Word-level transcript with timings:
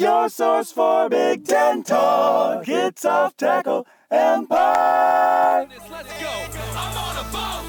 your 0.00 0.30
source 0.30 0.72
for 0.72 1.10
Big 1.10 1.44
Ten 1.44 1.82
talk. 1.82 2.66
It's 2.66 3.04
off 3.04 3.36
tackle 3.36 3.86
empire. 4.10 5.68
Let's 5.68 5.88
go. 5.88 6.30
I'm 6.74 6.96
on 6.96 7.16
a 7.18 7.24
boat. 7.28 7.62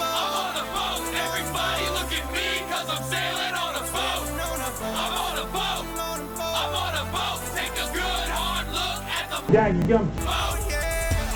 I'm 0.00 0.32
on 0.40 0.56
a 0.56 0.64
boat. 0.72 1.04
Everybody 1.14 1.84
look 1.90 2.10
at 2.10 2.32
me 2.32 2.64
because 2.64 2.88
I'm 2.88 3.02
sailing 3.04 3.54
on 3.54 3.74
a 3.76 3.84
boat. 3.92 4.24
I'm 4.80 5.12
on 5.12 5.36
a 5.36 5.44
boat. 5.52 5.84
I'm 6.40 6.74
on 6.74 6.94
a 6.94 7.04
boat. 7.12 7.40
Take 7.54 7.76
a 7.76 7.92
good 7.92 8.28
hard 8.32 8.66
look 8.72 9.04
at 9.04 9.28
the 9.28 9.40
boat. 9.52 9.60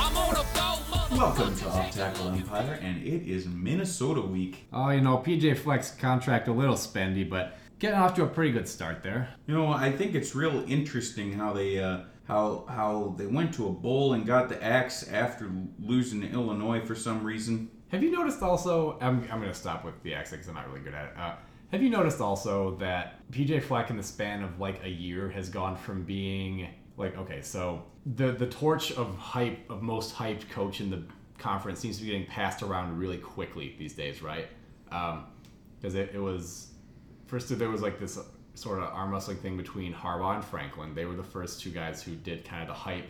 I'm 0.01 0.17
on 0.17 0.35
a 0.35 0.45
boat. 0.55 1.19
Welcome 1.19 1.57
to 1.57 1.69
Off 1.69 1.91
Tackle 1.91 2.29
Empire, 2.29 2.79
and 2.81 3.03
it 3.07 3.29
is 3.29 3.47
Minnesota 3.47 4.23
week. 4.23 4.67
Oh, 4.73 4.89
you 4.89 5.03
know, 5.03 5.19
PJ 5.19 5.59
Fleck's 5.59 5.91
contract 5.91 6.49
a 6.49 6.53
little 6.53 6.77
spendy, 6.77 7.29
but 7.29 7.59
getting 7.79 7.99
off 7.99 8.15
to 8.15 8.25
a 8.25 8.27
pretty 8.27 8.53
good 8.53 8.69
start 8.69 9.03
there. 9.03 9.29
You 9.47 9.55
know, 9.55 9.69
I 9.69 9.93
think 9.93 10.15
it's 10.15 10.35
real 10.35 10.65
interesting 10.69 11.33
how 11.33 11.53
they 11.53 11.81
uh, 11.81 12.01
how 12.25 12.67
how 12.69 13.15
they 13.17 13.27
went 13.27 13.55
to 13.55 13.69
a 13.69 13.73
bowl 13.73 14.15
and 14.15 14.27
got 14.27 14.49
the 14.49 14.63
axe 14.63 15.09
after 15.09 15.51
losing 15.81 16.21
to 16.23 16.31
Illinois 16.31 16.85
for 16.85 16.95
some 16.95 17.25
reason. 17.25 17.71
Have 17.89 18.03
you 18.03 18.11
noticed 18.11 18.43
also? 18.43 18.99
I'm, 19.01 19.23
I'm 19.31 19.41
going 19.41 19.53
to 19.53 19.55
stop 19.55 19.85
with 19.85 20.03
the 20.03 20.15
accent 20.15 20.43
because 20.43 20.49
I'm 20.49 20.55
not 20.55 20.69
really 20.69 20.81
good 20.81 20.95
at 20.95 21.07
it. 21.07 21.19
Uh, 21.19 21.35
have 21.73 21.83
you 21.83 21.89
noticed 21.91 22.21
also 22.21 22.77
that 22.77 23.31
PJ 23.31 23.63
Fleck 23.63 23.91
in 23.91 23.97
the 23.97 24.03
span 24.03 24.43
of 24.43 24.59
like 24.61 24.83
a 24.85 24.89
year 24.89 25.31
has 25.31 25.49
gone 25.49 25.77
from 25.77 26.05
being 26.05 26.69
like 26.97 27.17
okay, 27.17 27.41
so 27.43 27.85
the 28.17 28.33
the 28.33 28.47
torch 28.47 28.93
of 28.93 29.17
hype 29.17 29.71
of 29.71 29.83
most 29.83 30.15
hyped 30.15 30.49
coach 30.51 30.81
in 30.81 30.91
the 30.91 31.03
conference 31.39 31.79
seems 31.79 31.99
to 31.99 32.03
be 32.03 32.11
getting 32.11 32.27
passed 32.27 32.63
around 32.63 32.99
really 32.99 33.19
quickly 33.19 33.77
these 33.79 33.95
days, 33.95 34.23
right? 34.23 34.49
Because 34.85 35.95
it, 35.95 36.11
it 36.15 36.19
was 36.19 36.68
first 37.29 37.57
there 37.57 37.71
was 37.71 37.83
like 37.83 38.01
this 38.01 38.19
sort 38.55 38.79
of 38.81 38.85
arm 38.93 39.13
wrestling 39.13 39.37
thing 39.37 39.57
between 39.57 39.95
Harbaugh 39.95 40.35
and 40.35 40.45
Franklin. 40.45 40.95
They 40.95 41.05
were 41.05 41.15
the 41.15 41.23
first 41.23 41.61
two 41.61 41.71
guys 41.71 42.03
who 42.03 42.17
did 42.17 42.45
kind 42.45 42.63
of 42.63 42.69
the 42.69 42.75
hype 42.75 43.09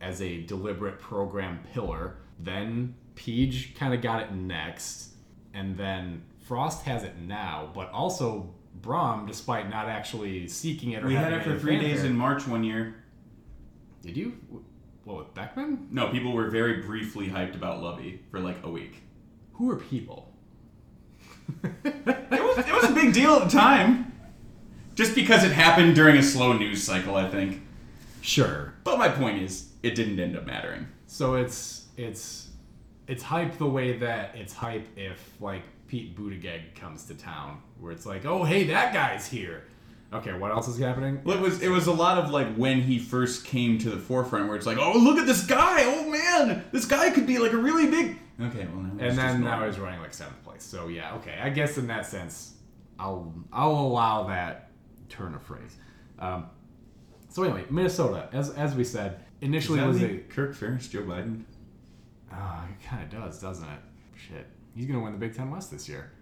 as 0.00 0.22
a 0.22 0.42
deliberate 0.42 0.98
program 0.98 1.60
pillar. 1.72 2.16
Then 2.38 2.94
Peach 3.14 3.74
kind 3.78 3.92
of 3.92 4.00
got 4.00 4.22
it 4.22 4.32
next, 4.32 5.10
and 5.52 5.76
then 5.76 6.22
Frost 6.40 6.84
has 6.84 7.02
it 7.02 7.18
now. 7.18 7.70
But 7.74 7.90
also 7.90 8.54
Brohm, 8.80 9.26
despite 9.26 9.68
not 9.68 9.88
actually 9.88 10.48
seeking 10.48 10.92
it 10.92 11.02
or 11.02 11.08
We 11.08 11.14
had 11.14 11.32
it 11.32 11.42
for 11.42 11.58
three 11.58 11.78
days 11.78 12.04
in 12.04 12.16
March 12.16 12.46
one 12.46 12.64
year. 12.64 13.02
Did 14.02 14.16
you? 14.16 14.38
What 15.04 15.18
with 15.18 15.34
Beckman? 15.34 15.88
No, 15.90 16.08
people 16.08 16.32
were 16.32 16.50
very 16.50 16.82
briefly 16.82 17.28
hyped 17.28 17.54
about 17.54 17.82
Lovie 17.82 18.22
for 18.30 18.40
like 18.40 18.58
a 18.64 18.70
week. 18.70 19.02
Who 19.54 19.70
are 19.70 19.76
people? 19.76 20.32
It 21.84 22.04
was 22.04 22.58
it 22.58 22.58
was 22.58 22.58
a 22.58 22.65
big 23.06 23.14
deal 23.14 23.36
at 23.36 23.50
the 23.50 23.56
time, 23.56 24.12
just 24.94 25.14
because 25.14 25.44
it 25.44 25.52
happened 25.52 25.94
during 25.94 26.16
a 26.16 26.22
slow 26.22 26.52
news 26.52 26.82
cycle, 26.82 27.14
I 27.14 27.28
think. 27.28 27.62
Sure. 28.20 28.74
But 28.84 28.98
my 28.98 29.08
point 29.08 29.42
is, 29.42 29.70
it 29.82 29.94
didn't 29.94 30.18
end 30.18 30.36
up 30.36 30.46
mattering. 30.46 30.88
So 31.06 31.36
it's 31.36 31.86
it's 31.96 32.48
it's 33.06 33.22
hype 33.22 33.58
the 33.58 33.66
way 33.66 33.98
that 33.98 34.34
it's 34.34 34.52
hype 34.52 34.86
if 34.96 35.32
like 35.40 35.62
Pete 35.86 36.16
Buttigieg 36.16 36.74
comes 36.74 37.04
to 37.04 37.14
town, 37.14 37.62
where 37.80 37.92
it's 37.92 38.06
like, 38.06 38.24
oh 38.24 38.44
hey, 38.44 38.64
that 38.64 38.92
guy's 38.92 39.28
here. 39.28 39.64
Okay, 40.12 40.32
what 40.32 40.50
else 40.50 40.68
is 40.68 40.78
happening? 40.78 41.20
Well, 41.24 41.36
it 41.36 41.40
was 41.40 41.62
it 41.62 41.68
was 41.68 41.86
a 41.86 41.92
lot 41.92 42.18
of 42.18 42.30
like 42.30 42.54
when 42.56 42.80
he 42.80 42.98
first 42.98 43.44
came 43.44 43.78
to 43.78 43.90
the 43.90 43.98
forefront, 43.98 44.48
where 44.48 44.56
it's 44.56 44.66
like, 44.66 44.78
oh 44.78 44.98
look 44.98 45.18
at 45.18 45.26
this 45.26 45.46
guy, 45.46 45.82
oh 45.84 46.10
man, 46.10 46.64
this 46.72 46.84
guy 46.84 47.10
could 47.10 47.26
be 47.26 47.38
like 47.38 47.52
a 47.52 47.56
really 47.56 47.86
big. 47.86 48.18
Okay, 48.40 48.66
well 48.72 48.82
now. 48.82 49.04
and 49.04 49.16
then 49.16 49.44
now 49.44 49.64
he's 49.64 49.78
running 49.78 50.00
like 50.00 50.12
seventh 50.12 50.42
place. 50.44 50.62
So 50.62 50.88
yeah, 50.88 51.14
okay. 51.16 51.38
I 51.40 51.50
guess 51.50 51.78
in 51.78 51.86
that 51.86 52.06
sense, 52.06 52.55
I'll 52.98 53.34
I'll 53.52 53.70
allow 53.72 54.24
that 54.24 54.70
turn 55.08 55.34
of 55.34 55.42
phrase. 55.42 55.76
Um, 56.18 56.46
so 57.28 57.42
anyway, 57.42 57.64
Minnesota, 57.70 58.28
as 58.32 58.50
as 58.50 58.74
we 58.74 58.84
said, 58.84 59.20
initially 59.40 59.80
was 59.80 60.02
a 60.02 60.18
Kirk 60.18 60.54
Ferentz, 60.54 60.90
Joe 60.90 61.02
Biden. 61.02 61.44
Oh, 62.32 62.64
it 62.70 62.86
kind 62.86 63.02
of 63.02 63.10
does, 63.10 63.40
doesn't 63.40 63.68
it? 63.68 63.80
Shit. 64.16 64.46
He's 64.74 64.86
going 64.86 64.98
to 64.98 65.04
win 65.04 65.12
the 65.12 65.18
Big 65.18 65.34
Ten 65.34 65.50
West 65.50 65.70
this 65.70 65.88
year. 65.88 66.12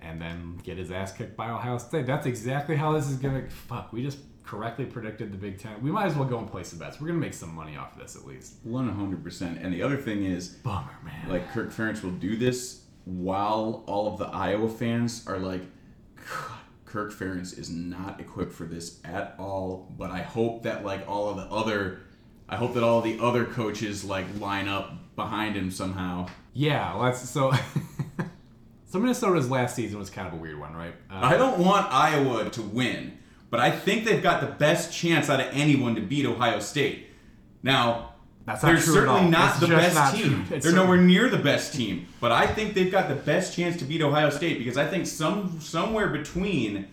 And 0.00 0.20
then 0.20 0.60
get 0.62 0.78
his 0.78 0.90
ass 0.92 1.12
kicked 1.12 1.36
by 1.36 1.50
Ohio 1.50 1.76
State. 1.78 2.06
That's 2.06 2.26
exactly 2.26 2.76
how 2.76 2.92
this 2.92 3.08
is 3.08 3.16
going 3.16 3.44
to. 3.44 3.50
Fuck, 3.50 3.92
we 3.92 4.02
just 4.02 4.18
correctly 4.44 4.84
predicted 4.86 5.32
the 5.32 5.36
Big 5.36 5.58
Ten. 5.58 5.82
We 5.82 5.90
might 5.90 6.06
as 6.06 6.14
well 6.14 6.24
go 6.24 6.38
and 6.38 6.48
place 6.48 6.68
some 6.68 6.78
bets. 6.78 7.00
We're 7.00 7.08
going 7.08 7.20
to 7.20 7.26
make 7.26 7.34
some 7.34 7.54
money 7.54 7.76
off 7.76 7.94
of 7.94 8.02
this 8.02 8.14
at 8.16 8.24
least. 8.24 8.54
One 8.62 8.88
hundred 8.88 9.22
percent. 9.24 9.58
And 9.60 9.72
the 9.74 9.82
other 9.82 9.96
thing 9.96 10.24
is, 10.24 10.48
Bummer, 10.48 10.96
man. 11.04 11.28
like 11.28 11.50
Kirk 11.52 11.70
Ferentz 11.70 12.02
will 12.02 12.12
do 12.12 12.36
this 12.36 12.84
while 13.04 13.82
all 13.86 14.12
of 14.12 14.18
the 14.18 14.26
Iowa 14.26 14.68
fans 14.68 15.26
are 15.26 15.38
like, 15.38 15.62
"God, 16.30 16.58
Kirk 16.84 17.12
Ferentz 17.12 17.58
is 17.58 17.70
not 17.70 18.20
equipped 18.20 18.52
for 18.52 18.64
this 18.64 18.98
at 19.04 19.34
all. 19.38 19.92
But 19.96 20.10
I 20.10 20.22
hope 20.22 20.62
that 20.62 20.84
like 20.84 21.08
all 21.08 21.28
of 21.28 21.36
the 21.36 21.44
other, 21.54 22.00
I 22.48 22.56
hope 22.56 22.74
that 22.74 22.82
all 22.82 23.00
the 23.00 23.18
other 23.20 23.44
coaches 23.44 24.04
like 24.04 24.26
line 24.40 24.68
up 24.68 25.14
behind 25.16 25.56
him 25.56 25.70
somehow. 25.70 26.28
yeah, 26.54 26.92
let's. 26.94 27.28
So. 27.28 27.52
so 28.86 28.98
Minnesota's 28.98 29.50
last 29.50 29.76
season 29.76 29.98
was 29.98 30.10
kind 30.10 30.28
of 30.28 30.34
a 30.34 30.36
weird 30.36 30.58
one, 30.58 30.74
right? 30.74 30.94
Uh, 31.10 31.20
I 31.22 31.36
don't 31.36 31.58
want 31.58 31.92
Iowa 31.92 32.48
to 32.50 32.62
win, 32.62 33.18
but 33.50 33.60
I 33.60 33.70
think 33.70 34.04
they've 34.04 34.22
got 34.22 34.40
the 34.40 34.46
best 34.46 34.92
chance 34.92 35.28
out 35.28 35.40
of 35.40 35.48
anyone 35.52 35.94
to 35.96 36.00
beat 36.00 36.24
Ohio 36.24 36.60
State. 36.60 37.08
Now, 37.62 38.07
That's 38.48 38.62
not 38.62 38.68
they're 38.72 38.80
true 38.80 38.92
at 38.94 38.96
certainly 38.96 39.20
all. 39.20 39.28
not 39.28 39.50
It's 39.50 39.60
the 39.60 39.66
just 39.66 39.82
best 39.82 39.94
not 39.94 40.14
team. 40.14 40.46
true. 40.46 40.56
It's 40.56 40.64
They're 40.64 40.74
nowhere 40.74 40.96
near 40.96 41.28
the 41.28 41.36
best 41.38 41.74
team, 41.74 42.06
but 42.18 42.32
I 42.32 42.46
think 42.46 42.72
they've 42.74 42.90
got 42.90 43.08
the 43.08 43.14
best 43.14 43.54
chance 43.54 43.76
to 43.76 43.84
beat 43.84 44.00
Ohio 44.00 44.30
State 44.30 44.58
because 44.58 44.78
I 44.78 44.86
think 44.86 45.06
some 45.06 45.60
somewhere 45.60 46.08
between 46.08 46.86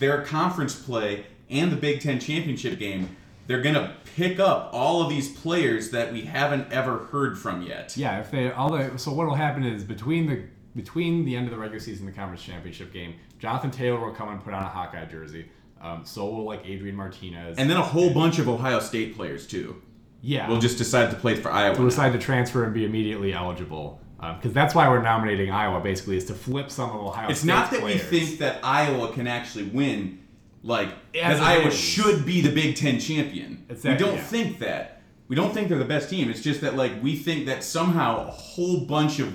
their 0.00 0.22
conference 0.22 0.74
play 0.74 1.26
and 1.48 1.70
the 1.70 1.76
Big 1.76 2.00
Ten 2.00 2.18
championship 2.18 2.78
game, 2.78 3.16
they're 3.46 3.62
gonna 3.62 3.94
pick 4.16 4.40
up 4.40 4.70
all 4.72 5.02
of 5.02 5.08
these 5.10 5.30
players 5.30 5.90
that 5.90 6.12
we 6.12 6.22
haven't 6.22 6.72
ever 6.72 6.98
heard 7.12 7.38
from 7.38 7.62
yet. 7.62 7.96
Yeah, 7.96 8.18
if 8.20 8.32
they 8.32 8.50
all 8.50 8.70
the 8.70 8.98
so 8.98 9.12
what 9.12 9.26
will 9.28 9.34
happen 9.34 9.62
is 9.64 9.84
between 9.84 10.26
the 10.26 10.42
between 10.74 11.24
the 11.24 11.36
end 11.36 11.46
of 11.46 11.52
the 11.52 11.58
regular 11.58 11.80
season 11.80 12.06
and 12.06 12.14
the 12.14 12.18
conference 12.18 12.42
championship 12.42 12.92
game, 12.92 13.14
Jonathan 13.38 13.70
Taylor 13.70 14.00
will 14.00 14.14
come 14.14 14.28
and 14.28 14.42
put 14.42 14.54
on 14.54 14.62
a 14.64 14.68
Hawkeye 14.68 15.04
jersey. 15.06 15.46
Um, 15.80 16.04
so 16.04 16.26
will 16.26 16.44
like 16.44 16.66
Adrian 16.66 16.94
Martinez. 16.94 17.56
And 17.58 17.70
then 17.70 17.78
a 17.78 17.82
whole 17.82 18.12
bunch 18.12 18.38
of 18.38 18.48
Ohio 18.48 18.80
State 18.80 19.16
players 19.16 19.46
too. 19.46 19.80
Yeah, 20.22 20.48
We'll 20.48 20.60
just 20.60 20.78
decide 20.78 21.10
to 21.10 21.16
play 21.16 21.34
for 21.34 21.50
Iowa. 21.50 21.74
to 21.74 21.80
now. 21.82 21.88
decide 21.88 22.12
to 22.12 22.18
transfer 22.18 22.64
and 22.64 22.74
be 22.74 22.84
immediately 22.84 23.32
eligible. 23.32 24.00
Um, 24.20 24.36
because 24.36 24.52
that's 24.52 24.74
why 24.74 24.86
we're 24.88 25.00
nominating 25.02 25.50
Iowa, 25.50 25.80
basically, 25.80 26.16
is 26.18 26.26
to 26.26 26.34
flip 26.34 26.70
some 26.70 26.90
of 26.90 26.96
Ohio 26.96 27.30
It's 27.30 27.40
State's 27.40 27.46
not 27.46 27.70
that 27.70 27.80
players. 27.80 28.10
we 28.10 28.18
think 28.18 28.38
that 28.40 28.58
Iowa 28.62 29.12
can 29.12 29.26
actually 29.26 29.64
win, 29.64 30.18
like 30.62 30.90
that 31.14 31.40
Iowa 31.40 31.68
is. 31.68 31.74
should 31.74 32.26
be 32.26 32.42
the 32.42 32.52
Big 32.52 32.76
Ten 32.76 33.00
champion. 33.00 33.64
It's 33.70 33.82
we 33.82 33.94
don't 33.96 34.16
yeah. 34.16 34.20
think 34.22 34.58
that. 34.58 35.00
We 35.28 35.36
don't 35.36 35.54
think 35.54 35.68
they're 35.68 35.78
the 35.78 35.84
best 35.86 36.10
team. 36.10 36.28
It's 36.28 36.42
just 36.42 36.60
that 36.60 36.74
like 36.76 37.02
we 37.02 37.16
think 37.16 37.46
that 37.46 37.64
somehow 37.64 38.26
a 38.28 38.30
whole 38.30 38.80
bunch 38.80 39.20
of 39.20 39.32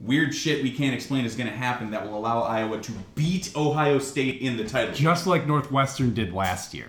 weird 0.00 0.34
shit 0.34 0.62
we 0.62 0.70
can't 0.70 0.94
explain 0.94 1.24
is 1.26 1.34
going 1.36 1.50
to 1.50 1.56
happen 1.56 1.90
that 1.90 2.06
will 2.06 2.16
allow 2.16 2.42
Iowa 2.42 2.80
to 2.80 2.92
beat 3.14 3.50
Ohio 3.56 3.98
State 3.98 4.40
in 4.40 4.56
the 4.56 4.64
title. 4.64 4.94
Just 4.94 5.26
like 5.26 5.46
Northwestern 5.46 6.14
did 6.14 6.32
last 6.32 6.72
year. 6.72 6.86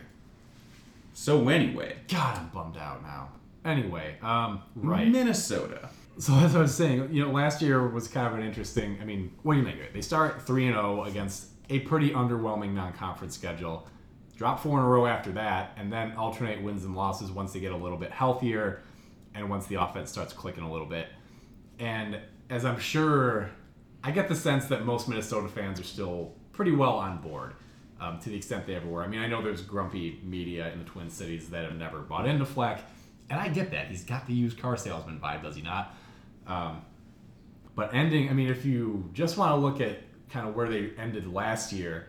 So 1.19 1.49
anyway, 1.49 1.95
God, 2.07 2.37
I'm 2.37 2.49
bummed 2.49 2.77
out 2.77 3.01
now. 3.01 3.29
Anyway, 3.65 4.17
um, 4.21 4.61
right. 4.75 5.07
Minnesota. 5.07 5.89
So 6.19 6.31
as 6.35 6.55
I 6.55 6.59
was 6.59 6.75
saying, 6.75 7.09
you 7.11 7.25
know, 7.25 7.31
last 7.31 7.59
year 7.59 7.87
was 7.87 8.07
kind 8.07 8.27
of 8.27 8.39
an 8.39 8.45
interesting. 8.45 8.99
I 9.01 9.03
mean, 9.03 9.31
what 9.41 9.55
do 9.55 9.59
you 9.59 9.65
make 9.65 9.77
of 9.77 9.81
it? 9.81 9.95
They 9.95 10.01
start 10.01 10.43
three 10.43 10.67
and 10.67 10.75
zero 10.75 11.05
against 11.05 11.47
a 11.71 11.79
pretty 11.79 12.11
underwhelming 12.11 12.75
non-conference 12.75 13.33
schedule. 13.33 13.87
Drop 14.37 14.59
four 14.59 14.77
in 14.77 14.85
a 14.85 14.87
row 14.87 15.07
after 15.07 15.31
that, 15.31 15.71
and 15.75 15.91
then 15.91 16.11
alternate 16.11 16.61
wins 16.61 16.85
and 16.85 16.95
losses 16.95 17.31
once 17.31 17.51
they 17.51 17.59
get 17.59 17.71
a 17.71 17.77
little 17.77 17.97
bit 17.97 18.11
healthier, 18.11 18.83
and 19.33 19.49
once 19.49 19.65
the 19.65 19.81
offense 19.81 20.11
starts 20.11 20.33
clicking 20.33 20.63
a 20.63 20.71
little 20.71 20.85
bit. 20.85 21.07
And 21.79 22.19
as 22.51 22.63
I'm 22.63 22.79
sure, 22.79 23.49
I 24.03 24.11
get 24.11 24.27
the 24.29 24.35
sense 24.35 24.65
that 24.65 24.85
most 24.85 25.09
Minnesota 25.09 25.47
fans 25.47 25.79
are 25.79 25.83
still 25.83 26.35
pretty 26.51 26.73
well 26.73 26.93
on 26.93 27.17
board, 27.21 27.55
um, 27.99 28.19
to 28.19 28.29
the 28.29 28.35
extent 28.35 28.67
they 28.67 28.75
ever 28.75 28.87
were. 28.87 29.03
I 29.03 29.07
mean, 29.07 29.19
I 29.19 29.27
know 29.27 29.41
there's 29.41 29.61
grumpy 29.61 30.19
media 30.23 30.71
in 30.71 30.79
the 30.79 30.85
Twin 30.85 31.09
Cities 31.09 31.49
that 31.49 31.63
have 31.63 31.75
never 31.75 31.99
bought 31.99 32.27
into 32.27 32.45
Fleck, 32.45 32.81
and 33.29 33.39
I 33.39 33.49
get 33.49 33.71
that. 33.71 33.87
He's 33.87 34.03
got 34.03 34.27
the 34.27 34.33
used 34.33 34.59
car 34.59 34.77
salesman 34.77 35.19
vibe, 35.19 35.43
does 35.43 35.55
he 35.55 35.61
not? 35.61 35.95
Um, 36.45 36.81
but 37.75 37.93
ending, 37.93 38.29
I 38.29 38.33
mean, 38.33 38.49
if 38.49 38.65
you 38.65 39.09
just 39.13 39.37
want 39.37 39.51
to 39.51 39.55
look 39.55 39.81
at 39.81 39.99
kind 40.29 40.47
of 40.47 40.55
where 40.55 40.69
they 40.69 40.91
ended 40.97 41.31
last 41.31 41.71
year, 41.71 42.07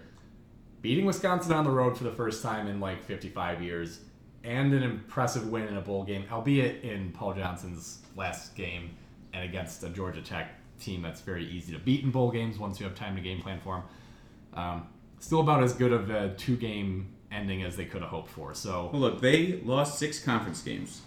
beating 0.80 1.04
Wisconsin 1.04 1.52
on 1.52 1.64
the 1.64 1.70
road 1.70 1.96
for 1.96 2.04
the 2.04 2.12
first 2.12 2.42
time 2.42 2.68
in 2.68 2.80
like 2.80 3.04
55 3.04 3.62
years, 3.62 4.00
and 4.44 4.72
an 4.72 4.82
impressive 4.82 5.48
win 5.48 5.64
in 5.64 5.76
a 5.76 5.80
bowl 5.80 6.04
game, 6.04 6.24
albeit 6.30 6.82
in 6.84 7.10
Paul 7.12 7.34
Johnson's 7.34 8.00
last 8.16 8.54
game 8.54 8.90
and 9.32 9.44
against 9.44 9.82
a 9.82 9.88
Georgia 9.90 10.22
Tech 10.22 10.52
team 10.80 11.02
that's 11.02 11.20
very 11.20 11.46
easy 11.46 11.72
to 11.72 11.78
beat 11.78 12.04
in 12.04 12.10
bowl 12.10 12.30
games 12.30 12.58
once 12.58 12.78
you 12.78 12.86
have 12.86 12.94
time 12.94 13.16
to 13.16 13.20
game 13.20 13.42
plan 13.42 13.60
for 13.60 13.74
them. 13.74 13.84
Um, 14.54 14.86
still 15.20 15.40
about 15.40 15.62
as 15.62 15.72
good 15.72 15.92
of 15.92 16.10
a 16.10 16.34
two 16.34 16.56
game 16.56 17.14
ending 17.30 17.62
as 17.62 17.76
they 17.76 17.84
could 17.84 18.00
have 18.02 18.10
hoped 18.10 18.30
for. 18.30 18.54
So, 18.54 18.90
Well, 18.92 19.00
look, 19.02 19.20
they 19.20 19.60
lost 19.64 19.98
six 19.98 20.18
conference 20.22 20.62
games. 20.62 21.02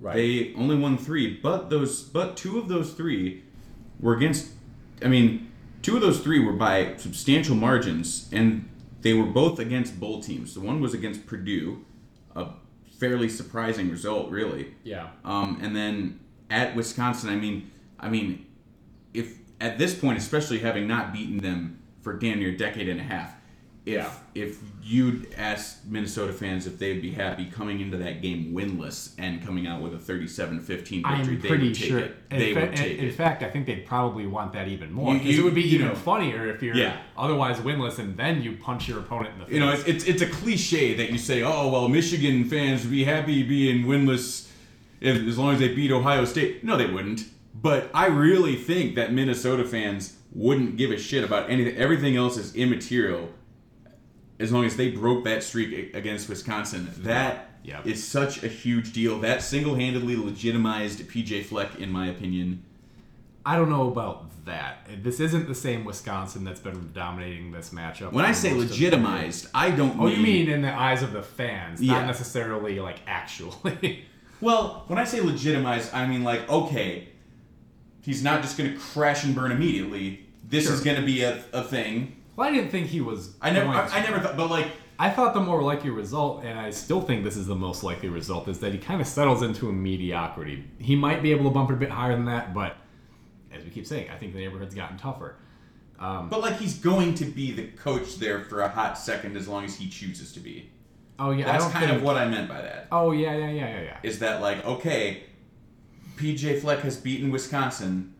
right. 0.00 0.14
They 0.16 0.54
only 0.54 0.76
won 0.76 0.98
three, 0.98 1.38
but 1.42 1.70
those 1.70 2.02
but 2.02 2.36
two 2.36 2.58
of 2.58 2.68
those 2.68 2.92
three 2.94 3.44
were 4.00 4.14
against. 4.16 4.50
I 5.02 5.08
mean, 5.08 5.50
two 5.82 5.96
of 5.96 6.02
those 6.02 6.20
three 6.20 6.38
were 6.44 6.52
by 6.52 6.96
substantial 6.96 7.54
margins, 7.56 8.28
and 8.32 8.68
they 9.02 9.12
were 9.12 9.26
both 9.26 9.58
against 9.58 10.00
bowl 10.00 10.20
teams. 10.22 10.54
The 10.54 10.60
one 10.60 10.80
was 10.80 10.94
against 10.94 11.26
Purdue, 11.26 11.84
a 12.34 12.48
fairly 12.98 13.28
surprising 13.28 13.90
result, 13.90 14.30
really. 14.30 14.74
Yeah. 14.82 15.08
Um, 15.24 15.58
and 15.62 15.76
then 15.76 16.20
at 16.50 16.74
Wisconsin, 16.74 17.28
I 17.30 17.36
mean, 17.36 17.70
I 18.00 18.08
mean, 18.08 18.46
if 19.12 19.38
at 19.60 19.78
this 19.78 19.94
point, 19.94 20.18
especially 20.18 20.58
having 20.58 20.86
not 20.88 21.12
beaten 21.12 21.38
them 21.38 21.80
for 22.04 22.12
damn 22.12 22.38
near 22.38 22.50
a 22.50 22.56
decade 22.56 22.88
and 22.88 23.00
a 23.00 23.02
half, 23.02 23.34
if 23.86 23.94
Yeah. 23.94 24.10
if 24.34 24.58
you'd 24.82 25.26
ask 25.36 25.78
Minnesota 25.86 26.32
fans 26.32 26.66
if 26.66 26.78
they'd 26.78 27.00
be 27.02 27.10
happy 27.10 27.46
coming 27.46 27.80
into 27.80 27.96
that 27.98 28.20
game 28.22 28.52
winless 28.54 29.12
and 29.18 29.44
coming 29.44 29.66
out 29.66 29.80
with 29.82 29.94
a 29.94 29.98
37-15 29.98 30.60
victory, 30.60 31.02
I'm 31.04 31.26
they 31.40 31.48
pretty 31.48 31.66
would 31.68 31.74
take 31.74 31.88
sure. 31.88 31.98
it. 31.98 32.16
In, 32.30 32.38
They 32.38 32.54
fa- 32.54 32.60
would 32.60 32.76
take 32.76 32.98
in, 32.98 33.04
it. 33.04 33.08
in 33.08 33.12
fact, 33.14 33.42
I 33.42 33.50
think 33.50 33.66
they'd 33.66 33.84
probably 33.86 34.26
want 34.26 34.52
that 34.54 34.68
even 34.68 34.92
more 34.92 35.14
because 35.14 35.38
it 35.38 35.42
would 35.42 35.54
be 35.54 35.62
you 35.62 35.74
even 35.76 35.88
know. 35.88 35.94
funnier 35.94 36.48
if 36.48 36.62
you're 36.62 36.76
Yeah. 36.76 36.96
otherwise 37.16 37.58
winless 37.58 37.98
and 37.98 38.16
then 38.16 38.42
you 38.42 38.52
punch 38.52 38.88
your 38.88 38.98
opponent 39.00 39.34
in 39.34 39.38
the 39.40 39.44
face. 39.46 39.54
You 39.54 39.60
know, 39.60 39.72
it's, 39.72 39.84
it's 39.84 40.04
it's 40.04 40.22
a 40.22 40.26
cliche 40.28 40.94
that 40.94 41.10
you 41.10 41.18
say, 41.18 41.42
oh 41.42 41.70
well, 41.70 41.88
Michigan 41.88 42.44
fans 42.44 42.82
would 42.82 42.90
be 42.90 43.04
happy 43.04 43.42
being 43.42 43.84
winless 43.86 44.48
if, 45.00 45.16
as 45.28 45.36
long 45.38 45.54
as 45.54 45.60
they 45.60 45.74
beat 45.74 45.90
Ohio 45.92 46.24
State. 46.24 46.62
No, 46.64 46.76
they 46.76 46.86
wouldn't. 46.86 47.24
But 47.60 47.90
I 47.94 48.06
really 48.06 48.56
think 48.56 48.94
that 48.96 49.12
Minnesota 49.12 49.64
fans 49.64 50.16
wouldn't 50.34 50.76
give 50.76 50.90
a 50.90 50.98
shit 50.98 51.24
about 51.24 51.48
anything. 51.50 51.76
Everything 51.76 52.16
else 52.16 52.36
is 52.36 52.54
immaterial 52.56 53.28
as 54.40 54.50
long 54.52 54.64
as 54.64 54.76
they 54.76 54.90
broke 54.90 55.24
that 55.24 55.42
streak 55.42 55.94
against 55.94 56.28
Wisconsin. 56.28 56.90
That 56.98 57.50
is 57.84 58.06
such 58.06 58.42
a 58.42 58.48
huge 58.48 58.92
deal. 58.92 59.20
That 59.20 59.42
single-handedly 59.42 60.16
legitimized 60.16 61.00
PJ 61.08 61.44
Fleck, 61.44 61.76
in 61.78 61.90
my 61.90 62.08
opinion. 62.08 62.64
I 63.46 63.56
don't 63.56 63.68
know 63.70 63.88
about 63.88 64.44
that. 64.46 64.88
This 65.02 65.20
isn't 65.20 65.46
the 65.48 65.54
same 65.54 65.84
Wisconsin 65.84 66.44
that's 66.44 66.60
been 66.60 66.90
dominating 66.92 67.52
this 67.52 67.70
matchup. 67.70 68.12
When 68.12 68.24
I 68.24 68.32
say 68.32 68.52
most 68.54 68.62
of 68.64 68.68
the 68.70 68.74
year. 68.76 68.90
legitimized, 68.90 69.48
I 69.54 69.70
don't 69.70 69.98
Oh, 70.00 70.04
mean. 70.06 70.16
you 70.16 70.22
mean 70.22 70.48
in 70.48 70.62
the 70.62 70.72
eyes 70.72 71.02
of 71.02 71.12
the 71.12 71.22
fans, 71.22 71.80
Yeah. 71.80 71.92
not 71.94 72.06
necessarily 72.06 72.80
like 72.80 73.00
actually. 73.06 74.04
Well, 74.40 74.84
when 74.88 74.98
I 74.98 75.04
say 75.04 75.20
legitimized, 75.22 75.94
I 75.94 76.06
mean 76.06 76.22
like, 76.22 76.46
okay, 76.50 77.08
he's 78.02 78.22
not 78.22 78.42
just 78.42 78.58
going 78.58 78.72
to 78.72 78.78
crash 78.78 79.24
and 79.24 79.34
burn 79.34 79.52
immediately. 79.52 80.23
This 80.48 80.68
is 80.68 80.80
going 80.82 80.96
to 80.96 81.06
be 81.06 81.22
a, 81.22 81.42
a 81.52 81.62
thing. 81.64 82.16
well, 82.36 82.48
I 82.48 82.52
didn't 82.52 82.70
think 82.70 82.88
he 82.88 83.00
was. 83.00 83.34
I 83.40 83.50
never, 83.50 83.68
I. 83.68 83.86
I 83.88 84.00
never 84.02 84.20
thought, 84.20 84.36
but 84.36 84.50
like, 84.50 84.68
I 84.98 85.10
thought 85.10 85.34
the 85.34 85.40
more 85.40 85.62
likely 85.62 85.90
result, 85.90 86.44
and 86.44 86.58
I 86.58 86.70
still 86.70 87.00
think 87.00 87.24
this 87.24 87.36
is 87.36 87.46
the 87.46 87.54
most 87.54 87.82
likely 87.82 88.08
result, 88.08 88.48
is 88.48 88.60
that 88.60 88.72
he 88.72 88.78
kind 88.78 89.00
of 89.00 89.06
settles 89.06 89.42
into 89.42 89.68
a 89.68 89.72
mediocrity. 89.72 90.64
He 90.78 90.94
might 90.96 91.22
be 91.22 91.30
able 91.32 91.44
to 91.44 91.50
bump 91.50 91.70
it 91.70 91.74
a 91.74 91.76
bit 91.76 91.90
higher 91.90 92.14
than 92.14 92.26
that, 92.26 92.54
but 92.54 92.76
as 93.52 93.64
we 93.64 93.70
keep 93.70 93.86
saying, 93.86 94.10
I 94.10 94.16
think 94.16 94.32
the 94.34 94.40
neighborhood's 94.40 94.74
gotten 94.74 94.96
tougher. 94.98 95.36
Um, 95.98 96.28
but 96.28 96.40
like 96.40 96.56
he's 96.58 96.78
going 96.78 97.14
to 97.14 97.24
be 97.24 97.52
the 97.52 97.68
coach 97.68 98.16
there 98.16 98.40
for 98.44 98.62
a 98.62 98.68
hot 98.68 98.98
second 98.98 99.36
as 99.36 99.46
long 99.48 99.64
as 99.64 99.76
he 99.76 99.88
chooses 99.88 100.32
to 100.32 100.40
be. 100.40 100.70
Oh 101.20 101.30
yeah, 101.30 101.48
I 101.48 101.52
That's 101.52 101.64
don't 101.64 101.72
kind 101.72 101.86
think. 101.86 101.98
of 101.98 102.02
what 102.02 102.16
I 102.16 102.26
meant 102.26 102.48
by 102.48 102.60
that. 102.60 102.88
oh 102.90 103.12
yeah, 103.12 103.32
yeah, 103.36 103.50
yeah, 103.50 103.68
yeah, 103.68 103.82
yeah. 103.82 103.98
Is 104.02 104.18
that 104.18 104.40
like, 104.40 104.64
okay, 104.66 105.22
PJ 106.16 106.60
Fleck 106.60 106.80
has 106.80 106.96
beaten 106.96 107.30
Wisconsin, 107.30 108.14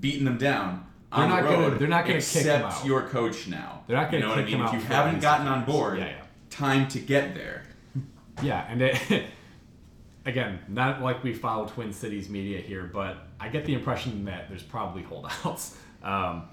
beaten 0.00 0.24
them 0.26 0.36
down. 0.38 0.86
They're 1.16 1.28
not 1.28 1.42
gonna- 1.44 1.58
road, 1.58 1.78
they're 1.78 1.88
not 1.88 2.06
gonna 2.06 2.20
kick 2.20 2.44
him 2.44 2.62
out. 2.62 2.84
your 2.84 3.02
coach 3.08 3.46
now. 3.48 3.80
They're 3.86 3.96
not 3.96 4.06
gonna 4.10 4.18
You 4.18 4.22
know 4.24 4.28
what 4.30 4.38
I 4.38 4.42
kick 4.42 4.50
mean? 4.52 4.60
him 4.60 4.66
If 4.66 4.72
out 4.74 4.74
you 4.74 4.80
haven't 4.86 5.20
gotten 5.20 5.48
on 5.48 5.64
board, 5.64 5.98
Yeah, 5.98 6.04
yeah. 6.06 6.22
time 6.50 6.88
to 6.88 6.98
get 6.98 7.34
there. 7.34 7.62
Yeah, 8.42 8.66
and 8.68 8.82
it, 8.82 9.24
again, 10.26 10.58
not 10.68 11.02
like 11.02 11.22
we 11.24 11.32
follow 11.32 11.66
Twin 11.66 11.92
Cities 11.92 12.28
media 12.28 12.60
here, 12.60 12.90
but 12.92 13.26
I 13.40 13.48
get 13.48 13.64
the 13.64 13.74
impression 13.74 14.24
that 14.26 14.48
there's 14.48 14.62
probably 14.62 15.02
holdouts. 15.02 15.76
Um, 16.02 16.44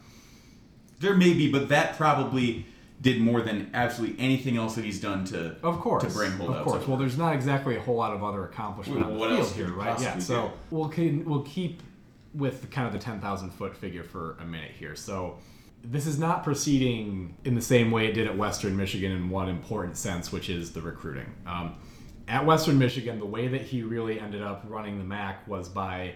There 0.99 1.15
may 1.15 1.33
be, 1.33 1.51
but 1.51 1.69
that 1.69 1.97
probably 1.97 2.65
did 3.01 3.19
more 3.21 3.41
than 3.41 3.69
absolutely 3.73 4.17
anything 4.23 4.55
else 4.55 4.75
that 4.75 4.85
he's 4.85 5.01
done 5.01 5.25
to 5.25 5.57
of 5.61 5.79
course, 5.81 6.03
to 6.03 6.09
bring 6.09 6.31
holdouts. 6.31 6.59
of 6.59 6.65
course. 6.65 6.87
Well, 6.87 6.95
there's 6.97 7.17
not 7.17 7.33
exactly 7.35 7.75
a 7.75 7.81
whole 7.81 7.95
lot 7.95 8.13
of 8.13 8.23
other 8.23 8.45
accomplishment 8.45 9.01
Well, 9.01 9.07
on 9.09 9.13
the 9.15 9.19
what 9.19 9.27
field 9.29 9.39
else 9.41 9.53
here, 9.53 9.67
right? 9.73 9.99
Yeah, 9.99 10.17
so 10.19 10.43
do? 10.47 10.51
we'll 10.75 10.87
keep, 10.87 11.25
we'll 11.25 11.41
keep 11.41 11.83
with 12.33 12.69
kind 12.71 12.87
of 12.87 12.93
the 12.93 12.99
10,000 12.99 13.49
foot 13.51 13.75
figure 13.75 14.03
for 14.03 14.37
a 14.39 14.45
minute 14.45 14.71
here. 14.71 14.95
So 14.95 15.37
this 15.83 16.07
is 16.07 16.17
not 16.17 16.43
proceeding 16.43 17.35
in 17.43 17.55
the 17.55 17.61
same 17.61 17.91
way 17.91 18.07
it 18.07 18.13
did 18.13 18.25
at 18.27 18.37
Western 18.37 18.75
Michigan 18.75 19.11
in 19.11 19.29
one 19.29 19.49
important 19.49 19.97
sense, 19.97 20.31
which 20.31 20.49
is 20.49 20.71
the 20.73 20.81
recruiting. 20.81 21.31
Um, 21.45 21.75
at 22.27 22.45
Western 22.45 22.79
Michigan, 22.79 23.19
the 23.19 23.25
way 23.25 23.47
that 23.49 23.61
he 23.61 23.83
really 23.83 24.19
ended 24.19 24.41
up 24.41 24.63
running 24.67 24.97
the 24.97 25.03
MAC 25.03 25.45
was 25.47 25.67
by 25.69 26.15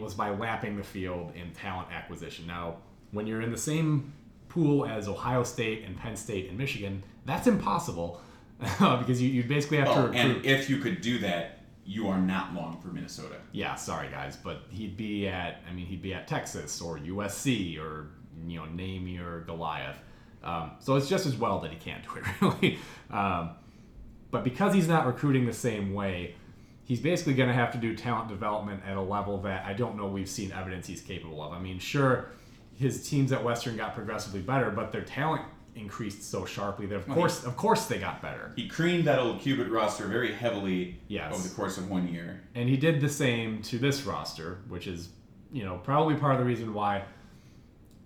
was 0.00 0.14
by 0.14 0.30
lapping 0.30 0.76
the 0.76 0.82
field 0.82 1.32
in 1.34 1.50
talent 1.52 1.88
acquisition. 1.92 2.46
Now, 2.46 2.76
when 3.10 3.26
you're 3.26 3.42
in 3.42 3.50
the 3.50 3.58
same 3.58 4.12
pool 4.48 4.86
as 4.86 5.06
Ohio 5.08 5.42
State 5.42 5.84
and 5.84 5.96
Penn 5.98 6.16
State 6.16 6.48
and 6.48 6.56
Michigan, 6.56 7.02
that's 7.26 7.46
impossible 7.46 8.20
because 8.60 9.20
you, 9.20 9.28
you 9.28 9.42
basically 9.42 9.76
have 9.78 9.88
to 9.88 9.92
Oh, 9.94 10.02
recruit. 10.06 10.16
and 10.16 10.46
if 10.46 10.70
you 10.70 10.78
could 10.78 11.02
do 11.02 11.18
that, 11.18 11.55
you 11.86 12.08
are 12.08 12.18
not 12.18 12.52
long 12.52 12.80
for 12.80 12.88
Minnesota. 12.88 13.36
yeah, 13.52 13.74
sorry 13.76 14.08
guys, 14.10 14.36
but 14.36 14.62
he'd 14.70 14.96
be 14.96 15.28
at 15.28 15.62
I 15.68 15.72
mean 15.72 15.86
he'd 15.86 16.02
be 16.02 16.12
at 16.12 16.26
Texas 16.26 16.80
or 16.80 16.98
USC 16.98 17.80
or 17.80 18.08
you 18.46 18.58
know 18.58 18.66
name 18.66 19.06
your 19.06 19.40
Goliath. 19.42 19.96
Um, 20.42 20.72
so 20.80 20.96
it's 20.96 21.08
just 21.08 21.26
as 21.26 21.36
well 21.36 21.60
that 21.60 21.70
he 21.70 21.76
can't 21.76 22.04
do 22.04 22.10
it 22.16 22.24
really. 22.40 22.78
Um, 23.10 23.50
but 24.30 24.44
because 24.44 24.74
he's 24.74 24.88
not 24.88 25.06
recruiting 25.06 25.46
the 25.46 25.52
same 25.52 25.94
way, 25.94 26.34
he's 26.84 27.00
basically 27.00 27.34
going 27.34 27.48
to 27.48 27.54
have 27.54 27.72
to 27.72 27.78
do 27.78 27.96
talent 27.96 28.28
development 28.28 28.82
at 28.86 28.96
a 28.96 29.00
level 29.00 29.38
that 29.42 29.64
I 29.64 29.72
don't 29.72 29.96
know 29.96 30.06
we've 30.06 30.28
seen 30.28 30.52
evidence 30.52 30.86
he's 30.86 31.00
capable 31.00 31.42
of. 31.42 31.52
I 31.52 31.60
mean, 31.60 31.78
sure, 31.78 32.30
his 32.74 33.08
teams 33.08 33.32
at 33.32 33.42
Western 33.42 33.76
got 33.76 33.94
progressively 33.94 34.40
better, 34.40 34.70
but 34.70 34.92
their 34.92 35.02
talent 35.02 35.42
increased 35.76 36.22
so 36.22 36.44
sharply 36.44 36.86
that 36.86 36.96
of 36.96 37.08
course, 37.08 37.44
of 37.44 37.56
course, 37.56 37.86
they 37.86 37.98
got 37.98 38.20
better. 38.22 38.52
He 38.56 38.66
creamed 38.68 39.04
that 39.04 39.18
old 39.18 39.40
Cubit 39.40 39.68
roster 39.70 40.06
very 40.06 40.32
heavily 40.32 40.98
Yes. 41.08 41.34
over 41.34 41.46
the 41.46 41.54
course 41.54 41.78
of 41.78 41.88
one 41.90 42.08
year. 42.08 42.42
And 42.54 42.68
he 42.68 42.76
did 42.76 43.00
the 43.00 43.08
same 43.08 43.62
to 43.62 43.78
this 43.78 44.04
roster, 44.04 44.58
which 44.68 44.86
is, 44.86 45.10
you 45.52 45.64
know, 45.64 45.78
probably 45.78 46.14
part 46.16 46.32
of 46.34 46.38
the 46.40 46.44
reason 46.46 46.72
why 46.74 47.04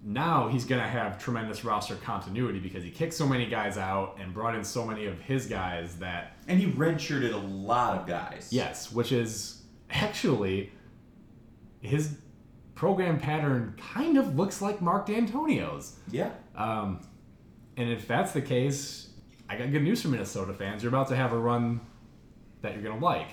now 0.02 0.48
he's 0.48 0.64
going 0.64 0.80
to 0.80 0.88
have 0.88 1.18
tremendous 1.22 1.62
roster 1.64 1.94
continuity 1.96 2.58
because 2.58 2.82
he 2.82 2.90
kicked 2.90 3.12
so 3.14 3.26
many 3.26 3.46
guys 3.46 3.76
out 3.76 4.16
and 4.18 4.32
brought 4.32 4.54
in 4.54 4.64
so 4.64 4.84
many 4.84 5.04
of 5.06 5.20
his 5.20 5.46
guys 5.46 5.96
that, 5.96 6.36
And 6.48 6.58
he 6.58 6.66
redshirted 6.72 7.32
a 7.34 7.36
lot 7.36 7.98
of 8.00 8.06
guys. 8.06 8.48
yes, 8.50 8.90
which 8.90 9.12
is 9.12 9.62
actually 9.90 10.72
his 11.80 12.16
program 12.74 13.18
pattern 13.18 13.74
kind 13.94 14.16
of 14.16 14.36
looks 14.36 14.62
like 14.62 14.80
Mark 14.80 15.06
Dantonio's. 15.06 15.96
Yeah. 16.10 16.30
Um, 16.56 17.00
and 17.80 17.90
if 17.90 18.06
that's 18.06 18.32
the 18.32 18.42
case, 18.42 19.08
I 19.48 19.56
got 19.56 19.72
good 19.72 19.82
news 19.82 20.02
for 20.02 20.08
Minnesota 20.08 20.52
fans. 20.52 20.82
You're 20.82 20.90
about 20.90 21.08
to 21.08 21.16
have 21.16 21.32
a 21.32 21.38
run 21.38 21.80
that 22.60 22.74
you're 22.74 22.82
going 22.82 22.98
to 22.98 23.02
like. 23.02 23.30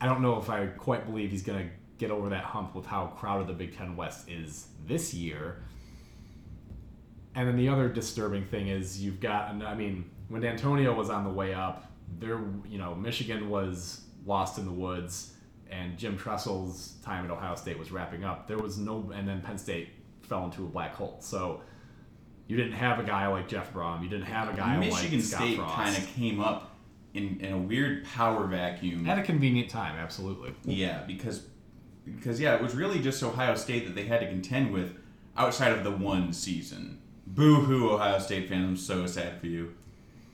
I 0.00 0.06
don't 0.06 0.22
know 0.22 0.38
if 0.38 0.48
I 0.48 0.64
quite 0.66 1.04
believe 1.04 1.30
he's 1.30 1.42
going 1.42 1.58
to 1.58 1.70
get 1.98 2.10
over 2.10 2.30
that 2.30 2.44
hump 2.44 2.74
with 2.74 2.86
how 2.86 3.08
crowded 3.08 3.46
the 3.46 3.52
Big 3.52 3.76
Ten 3.76 3.96
West 3.96 4.30
is 4.30 4.68
this 4.86 5.12
year. 5.12 5.62
And 7.34 7.46
then 7.46 7.56
the 7.56 7.68
other 7.68 7.86
disturbing 7.90 8.46
thing 8.46 8.68
is 8.68 9.04
you've 9.04 9.20
got, 9.20 9.50
I 9.50 9.74
mean, 9.74 10.10
when 10.28 10.40
Dantonio 10.40 10.96
was 10.96 11.10
on 11.10 11.24
the 11.24 11.30
way 11.30 11.52
up, 11.52 11.92
there, 12.18 12.40
you 12.66 12.78
know, 12.78 12.94
Michigan 12.94 13.50
was 13.50 14.00
lost 14.24 14.58
in 14.58 14.64
the 14.64 14.72
woods, 14.72 15.34
and 15.70 15.98
Jim 15.98 16.16
Tressel's 16.16 16.94
time 17.04 17.26
at 17.26 17.30
Ohio 17.30 17.56
State 17.56 17.78
was 17.78 17.92
wrapping 17.92 18.24
up. 18.24 18.48
There 18.48 18.58
was 18.58 18.78
no, 18.78 19.12
and 19.14 19.28
then 19.28 19.42
Penn 19.42 19.58
State 19.58 19.90
fell 20.22 20.44
into 20.46 20.62
a 20.64 20.68
black 20.68 20.94
hole. 20.94 21.18
So 21.20 21.60
you 22.46 22.56
didn't 22.56 22.72
have 22.72 22.98
a 22.98 23.02
guy 23.02 23.26
like 23.28 23.48
Jeff 23.48 23.72
Brohm. 23.72 24.02
You 24.02 24.08
didn't 24.08 24.26
have 24.26 24.52
a 24.52 24.56
guy 24.56 24.76
Michigan 24.78 25.18
like 25.18 25.26
State 25.26 25.58
kind 25.58 25.96
of 25.96 26.06
came 26.14 26.40
up 26.40 26.74
in, 27.14 27.40
in 27.40 27.52
a 27.52 27.58
weird 27.58 28.04
power 28.04 28.46
vacuum. 28.46 29.08
at 29.08 29.18
a 29.18 29.22
convenient 29.22 29.70
time, 29.70 29.96
absolutely. 29.96 30.52
Yeah, 30.64 31.02
because 31.06 31.46
because 32.04 32.38
yeah, 32.38 32.54
it 32.54 32.62
was 32.62 32.74
really 32.74 33.00
just 33.00 33.22
Ohio 33.22 33.54
State 33.54 33.86
that 33.86 33.94
they 33.94 34.04
had 34.04 34.20
to 34.20 34.28
contend 34.28 34.72
with 34.72 34.96
outside 35.36 35.72
of 35.72 35.84
the 35.84 35.90
one 35.90 36.32
season. 36.32 37.00
Boo 37.26 37.62
hoo, 37.62 37.90
Ohio 37.90 38.18
State 38.18 38.48
fans! 38.48 38.68
I'm 38.68 38.76
so 38.76 39.06
sad 39.06 39.40
for 39.40 39.46
you. 39.46 39.74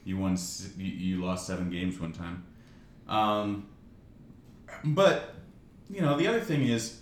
You 0.05 0.19
won. 0.19 0.37
You, 0.77 0.87
you 0.87 1.25
lost 1.25 1.47
seven 1.47 1.71
games 1.71 2.01
one 2.01 2.13
time. 2.13 2.45
Um, 3.09 3.69
but 4.83 5.35
you 5.89 6.01
know 6.01 6.17
the 6.17 6.27
other 6.27 6.41
thing 6.41 6.67
is, 6.67 7.01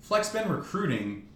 Fleck's 0.00 0.30
been 0.30 0.48
recruiting 0.48 1.28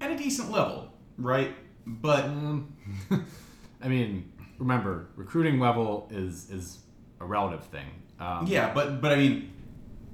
at 0.00 0.12
a 0.12 0.16
decent 0.16 0.52
level, 0.52 0.92
right? 1.18 1.52
But 1.86 2.24
Um, 2.24 2.72
I 3.82 3.88
mean, 3.88 4.32
remember, 4.58 5.08
recruiting 5.16 5.58
level 5.58 6.08
is 6.10 6.50
is 6.50 6.78
a 7.20 7.24
relative 7.24 7.64
thing. 7.64 7.86
Um, 8.20 8.46
Yeah, 8.46 8.72
but 8.72 9.00
but 9.00 9.12
I 9.12 9.16
mean, 9.16 9.52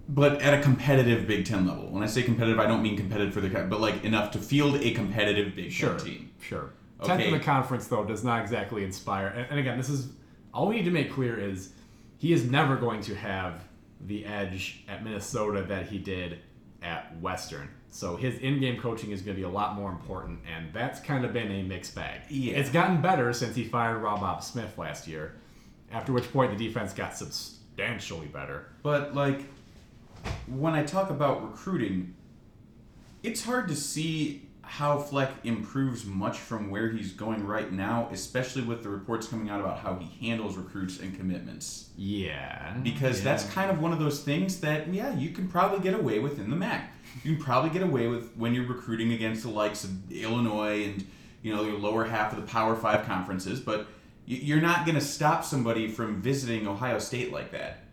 but 0.08 0.40
at 0.40 0.54
a 0.58 0.62
competitive 0.62 1.26
Big 1.26 1.44
Ten 1.44 1.66
level. 1.66 1.90
When 1.90 2.02
I 2.02 2.06
say 2.06 2.22
competitive, 2.22 2.58
I 2.58 2.66
don't 2.66 2.82
mean 2.82 2.96
competitive 2.96 3.34
for 3.34 3.40
the 3.40 3.48
but 3.48 3.80
like 3.80 4.04
enough 4.04 4.30
to 4.32 4.38
field 4.38 4.76
a 4.76 4.90
competitive 4.92 5.54
Big 5.54 5.70
Sure, 5.72 5.96
Ten 5.96 6.06
team. 6.06 6.30
sure. 6.40 6.70
Tenth 7.04 7.20
in 7.20 7.28
Okay. 7.28 7.38
the 7.38 7.44
conference 7.44 7.86
though 7.86 8.04
does 8.04 8.24
not 8.24 8.40
exactly 8.40 8.82
inspire. 8.84 9.28
And, 9.28 9.46
and 9.50 9.60
again, 9.60 9.76
this 9.78 9.88
is 9.88 10.08
all 10.54 10.66
we 10.68 10.76
need 10.76 10.84
to 10.86 10.90
make 10.90 11.12
clear 11.12 11.38
is 11.38 11.72
he 12.16 12.32
is 12.32 12.50
never 12.50 12.76
going 12.76 13.00
to 13.02 13.14
have 13.14 13.62
the 14.00 14.24
edge 14.24 14.84
at 14.88 15.04
Minnesota 15.04 15.62
that 15.62 15.86
he 15.88 15.98
did 15.98 16.38
at 16.82 17.16
Western. 17.20 17.68
So 17.90 18.16
his 18.16 18.38
in-game 18.38 18.80
coaching 18.80 19.10
is 19.10 19.22
going 19.22 19.36
to 19.36 19.40
be 19.40 19.46
a 19.46 19.50
lot 19.50 19.74
more 19.74 19.90
important, 19.90 20.40
and 20.54 20.72
that's 20.72 21.00
kind 21.00 21.24
of 21.24 21.32
been 21.32 21.50
a 21.50 21.62
mixed 21.62 21.94
bag. 21.94 22.20
Yeah. 22.28 22.54
It's 22.54 22.70
gotten 22.70 23.00
better 23.00 23.32
since 23.32 23.56
he 23.56 23.64
fired 23.64 23.98
Rob 23.98 24.20
Bob 24.20 24.42
Smith 24.42 24.76
last 24.76 25.08
year, 25.08 25.36
after 25.90 26.12
which 26.12 26.30
point 26.32 26.56
the 26.56 26.68
defense 26.68 26.92
got 26.92 27.16
substantially 27.16 28.26
better. 28.26 28.66
But 28.82 29.14
like 29.14 29.40
when 30.46 30.74
I 30.74 30.84
talk 30.84 31.10
about 31.10 31.42
recruiting, 31.42 32.14
it's 33.22 33.44
hard 33.44 33.68
to 33.68 33.76
see 33.76 34.48
how 34.62 34.98
Fleck 34.98 35.30
improves 35.44 36.04
much 36.04 36.36
from 36.36 36.68
where 36.68 36.90
he's 36.90 37.12
going 37.12 37.46
right 37.46 37.72
now, 37.72 38.06
especially 38.12 38.60
with 38.60 38.82
the 38.82 38.88
reports 38.90 39.26
coming 39.26 39.48
out 39.48 39.60
about 39.60 39.78
how 39.78 39.94
he 39.94 40.28
handles 40.28 40.56
recruits 40.58 41.00
and 41.00 41.16
commitments. 41.16 41.88
Yeah. 41.96 42.76
Because 42.82 43.18
yeah. 43.18 43.24
that's 43.24 43.44
kind 43.44 43.70
of 43.70 43.80
one 43.80 43.94
of 43.94 43.98
those 43.98 44.22
things 44.22 44.60
that 44.60 44.92
yeah, 44.92 45.16
you 45.16 45.30
can 45.30 45.48
probably 45.48 45.80
get 45.80 45.94
away 45.94 46.18
with 46.18 46.38
in 46.38 46.50
the 46.50 46.56
MAC. 46.56 46.92
You 47.24 47.34
can 47.34 47.44
probably 47.44 47.70
get 47.70 47.82
away 47.82 48.06
with 48.06 48.32
when 48.36 48.54
you're 48.54 48.66
recruiting 48.66 49.12
against 49.12 49.42
the 49.42 49.50
likes 49.50 49.84
of 49.84 50.12
Illinois 50.12 50.84
and 50.84 51.06
you 51.42 51.54
know 51.54 51.64
your 51.64 51.78
lower 51.78 52.04
half 52.04 52.32
of 52.32 52.40
the 52.40 52.46
Power 52.46 52.74
Five 52.76 53.06
conferences, 53.06 53.60
but 53.60 53.86
you're 54.26 54.60
not 54.60 54.84
going 54.84 54.94
to 54.94 55.00
stop 55.00 55.42
somebody 55.44 55.88
from 55.88 56.20
visiting 56.20 56.68
Ohio 56.68 56.98
State 56.98 57.32
like 57.32 57.50
that 57.52 57.84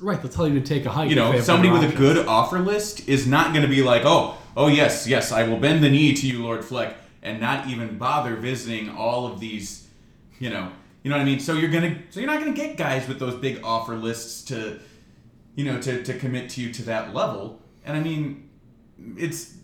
right. 0.00 0.20
They'll 0.20 0.30
tell 0.30 0.48
you 0.48 0.58
to 0.60 0.66
take 0.66 0.86
a 0.86 0.90
hike. 0.90 1.10
you 1.10 1.16
know, 1.16 1.38
somebody 1.40 1.70
with 1.70 1.82
a 1.82 1.96
good 1.96 2.26
offer 2.26 2.60
list 2.60 3.08
is 3.08 3.26
not 3.26 3.52
going 3.52 3.62
to 3.62 3.68
be 3.68 3.82
like, 3.82 4.02
oh, 4.04 4.36
oh 4.56 4.68
yes, 4.68 5.06
yes, 5.06 5.32
I 5.32 5.44
will 5.44 5.58
bend 5.58 5.82
the 5.82 5.90
knee 5.90 6.14
to 6.14 6.26
you, 6.26 6.42
Lord 6.42 6.64
Fleck, 6.64 6.96
and 7.22 7.40
not 7.40 7.68
even 7.68 7.98
bother 7.98 8.36
visiting 8.36 8.90
all 8.90 9.26
of 9.26 9.40
these, 9.40 9.88
you 10.38 10.50
know, 10.50 10.70
you 11.02 11.10
know 11.10 11.16
what 11.16 11.22
I 11.22 11.26
mean. 11.26 11.40
So 11.40 11.54
you're 11.54 11.70
gonna, 11.70 11.98
so 12.10 12.20
you're 12.20 12.30
not 12.30 12.40
gonna 12.40 12.52
get 12.52 12.76
guys 12.76 13.06
with 13.08 13.18
those 13.18 13.34
big 13.34 13.60
offer 13.62 13.94
lists 13.94 14.42
to, 14.44 14.80
you 15.54 15.64
know, 15.64 15.80
to 15.80 16.02
to 16.02 16.14
commit 16.14 16.50
to 16.50 16.62
you 16.62 16.72
to 16.72 16.82
that 16.84 17.14
level. 17.14 17.60
And 17.84 17.96
I 17.96 18.00
mean, 18.00 18.48
it's, 19.16 19.54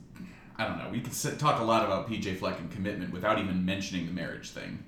I 0.57 0.67
don't 0.67 0.79
know. 0.79 0.89
We 0.91 1.01
could 1.01 1.39
talk 1.39 1.61
a 1.61 1.65
lot 1.65 1.85
about 1.85 2.09
PJ 2.09 2.37
Fleck 2.37 2.59
and 2.59 2.71
commitment 2.71 3.13
without 3.13 3.39
even 3.39 3.65
mentioning 3.65 4.07
the 4.07 4.13
marriage 4.13 4.51
thing. 4.51 4.85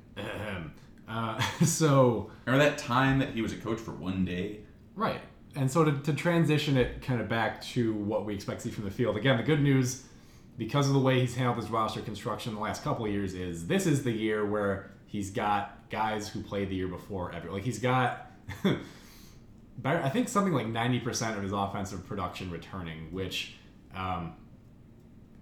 Uh, 1.09 1.41
so 1.65 2.31
Remember 2.47 2.65
that 2.65 2.79
time 2.79 3.19
that 3.19 3.31
he 3.31 3.43
was 3.43 3.53
a 3.53 3.57
coach 3.57 3.79
for 3.79 3.93
one 3.93 4.25
day? 4.25 4.61
Right. 4.95 5.21
And 5.55 5.71
so 5.71 5.85
to, 5.85 5.93
to 5.93 6.15
transition 6.15 6.77
it 6.77 7.03
kind 7.03 7.21
of 7.21 7.29
back 7.29 7.63
to 7.63 7.93
what 7.93 8.25
we 8.25 8.35
expect 8.35 8.63
to 8.63 8.69
see 8.69 8.75
from 8.75 8.85
the 8.85 8.91
field, 8.91 9.17
again, 9.17 9.37
the 9.37 9.43
good 9.43 9.63
news, 9.63 10.05
because 10.57 10.87
of 10.87 10.95
the 10.95 11.01
way 11.01 11.21
he's 11.21 11.35
handled 11.35 11.59
his 11.59 11.71
roster 11.71 12.01
construction 12.01 12.55
the 12.55 12.61
last 12.61 12.83
couple 12.83 13.05
of 13.05 13.11
years, 13.11 13.35
is 13.35 13.67
this 13.67 13.87
is 13.87 14.03
the 14.03 14.13
year 14.13 14.47
where 14.47 14.91
he's 15.07 15.31
got 15.31 15.89
guys 15.91 16.29
who 16.29 16.43
played 16.43 16.71
the 16.71 16.75
year 16.75 16.89
before. 16.89 17.33
Every, 17.35 17.51
like 17.51 17.65
he's 17.65 17.79
got, 17.79 18.31
I 19.85 20.09
think 20.09 20.29
something 20.29 20.53
like 20.53 20.67
90% 20.67 21.37
of 21.37 21.43
his 21.43 21.53
offensive 21.53 22.07
production 22.07 22.51
returning, 22.51 23.09
which 23.11 23.55
um, 23.95 24.35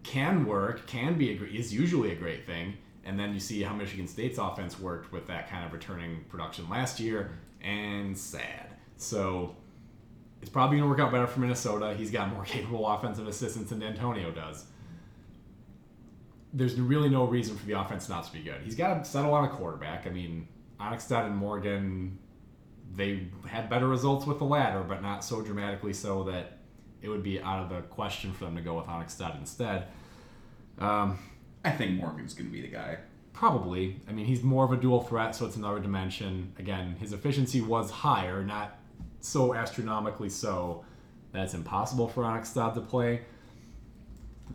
can 0.03 0.47
work, 0.47 0.87
can 0.87 1.19
be 1.19 1.31
a, 1.31 1.43
is 1.45 1.75
usually 1.75 2.13
a 2.13 2.15
great 2.15 2.47
thing. 2.47 2.75
And 3.05 3.19
then 3.19 3.35
you 3.35 3.41
see 3.41 3.63
how 3.63 3.75
Michigan 3.75 4.07
State's 4.07 4.39
offense 4.39 4.79
worked 4.79 5.13
with 5.13 5.27
that 5.27 5.51
kind 5.51 5.65
of 5.65 5.73
returning 5.73 6.25
production 6.29 6.69
last 6.69 7.01
year, 7.01 7.31
and 7.63 8.17
sad. 8.17 8.69
So 8.97 9.57
it's 10.41 10.51
probably 10.51 10.79
going 10.79 10.89
to 10.89 10.91
work 10.91 11.01
out 11.01 11.13
better 11.13 11.27
for 11.27 11.41
Minnesota. 11.41 11.95
He's 11.95 12.11
got 12.11 12.33
more 12.33 12.45
capable 12.45 12.87
offensive 12.87 13.27
assistants 13.27 13.71
than 13.71 13.81
Dantonio 13.81 14.35
does. 14.35 14.67
There's 16.53 16.81
really 16.81 17.09
no 17.09 17.25
reason 17.25 17.57
for 17.57 17.65
the 17.67 17.79
offense 17.79 18.09
not 18.09 18.25
to 18.25 18.33
be 18.33 18.41
good. 18.41 18.61
He's 18.63 18.75
got 18.75 19.05
to 19.05 19.11
settle 19.11 19.33
on 19.35 19.45
a 19.45 19.49
quarterback. 19.49 20.07
I 20.07 20.11
mean, 20.11 20.49
Annexstad 20.81 21.27
and 21.27 21.37
Morgan, 21.37 22.19
they 22.95 23.29
had 23.47 23.71
better 23.71 23.87
results 23.87 24.27
with 24.27 24.39
the 24.39 24.45
latter, 24.45 24.81
but 24.81 25.03
not 25.03 25.25
so 25.25 25.43
dramatically 25.43 25.93
so 25.93 26.25
that 26.25 26.59
it 27.03 27.09
would 27.09 27.23
be 27.23 27.41
out 27.41 27.63
of 27.63 27.71
the 27.71 27.83
question 27.83 28.33
for 28.33 28.45
them 28.45 28.57
to 28.57 28.63
go 28.63 28.75
with 28.77 28.87
Annexstad 28.87 29.39
instead. 29.39 29.87
Um, 30.79 31.19
I 31.65 31.71
think 31.71 31.93
Morgan's 31.93 32.35
going 32.35 32.51
to 32.51 32.53
be 32.53 32.63
the 32.63 32.69
guy. 32.69 32.99
Probably. 33.33 34.01
I 34.09 34.13
mean, 34.13 34.27
he's 34.27 34.43
more 34.43 34.65
of 34.65 34.73
a 34.73 34.77
dual 34.77 35.03
threat, 35.03 35.35
so 35.35 35.47
it's 35.47 35.57
another 35.57 35.79
dimension. 35.79 36.53
Again, 36.59 36.97
his 36.99 37.13
efficiency 37.13 37.61
was 37.61 37.91
higher, 37.91 38.45
not 38.45 38.79
so 39.21 39.55
astronomically 39.55 40.29
so 40.29 40.85
that 41.33 41.45
it's 41.45 41.55
impossible 41.55 42.09
for 42.09 42.25
Annexstad 42.25 42.75
to 42.75 42.81
play. 42.81 43.23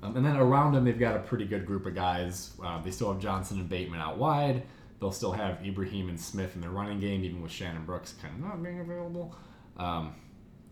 Um, 0.04 0.18
and 0.18 0.26
then 0.26 0.36
around 0.36 0.76
him, 0.76 0.84
they've 0.84 1.00
got 1.00 1.16
a 1.16 1.20
pretty 1.20 1.46
good 1.46 1.66
group 1.66 1.86
of 1.86 1.96
guys. 1.96 2.52
Uh, 2.64 2.82
they 2.82 2.92
still 2.92 3.12
have 3.12 3.22
Johnson 3.22 3.60
and 3.60 3.70
Bateman 3.70 4.02
out 4.02 4.18
wide. 4.18 4.64
They'll 5.00 5.12
still 5.12 5.34
have 5.34 5.66
Ibrahim 5.66 6.10
and 6.10 6.20
Smith 6.20 6.56
in 6.56 6.62
their 6.62 6.70
running 6.70 7.00
game, 7.00 7.24
even 7.24 7.42
with 7.42 7.52
Shannon 7.52 7.86
Brooks 7.86 8.14
kind 8.22 8.34
of 8.34 8.40
not 8.40 8.64
being 8.64 8.80
available. 8.80 9.36
Um, 9.78 10.16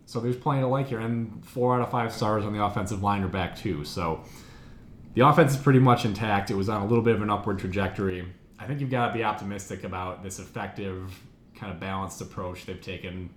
so 0.05 0.19
there's 0.19 0.37
plenty 0.37 0.61
to 0.61 0.67
like 0.67 0.87
here. 0.87 0.99
And 0.99 1.45
four 1.45 1.75
out 1.75 1.81
of 1.81 1.91
five 1.91 2.13
stars 2.13 2.45
on 2.45 2.53
the 2.53 2.63
offensive 2.63 3.03
line 3.03 3.23
are 3.23 3.27
back, 3.27 3.57
too. 3.57 3.83
So 3.83 4.23
the 5.13 5.21
offense 5.27 5.53
is 5.53 5.57
pretty 5.57 5.79
much 5.79 6.05
intact. 6.05 6.51
It 6.51 6.55
was 6.55 6.69
on 6.69 6.81
a 6.81 6.85
little 6.85 7.03
bit 7.03 7.15
of 7.15 7.21
an 7.21 7.29
upward 7.29 7.59
trajectory. 7.59 8.25
I 8.57 8.65
think 8.65 8.79
you've 8.79 8.89
got 8.89 9.07
to 9.07 9.13
be 9.13 9.23
optimistic 9.23 9.83
about 9.83 10.23
this 10.23 10.39
effective, 10.39 11.21
kind 11.55 11.71
of 11.73 11.79
balanced 11.79 12.21
approach 12.21 12.65
they've 12.65 12.79
taken. 12.79 13.29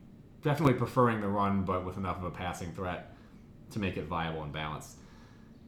Definitely 0.42 0.74
preferring 0.74 1.20
the 1.20 1.28
run, 1.28 1.64
but 1.64 1.84
with 1.84 1.96
enough 1.96 2.18
of 2.18 2.24
a 2.24 2.30
passing 2.30 2.72
threat 2.72 3.12
to 3.72 3.80
make 3.80 3.96
it 3.96 4.04
viable 4.04 4.44
and 4.44 4.52
balanced. 4.52 4.98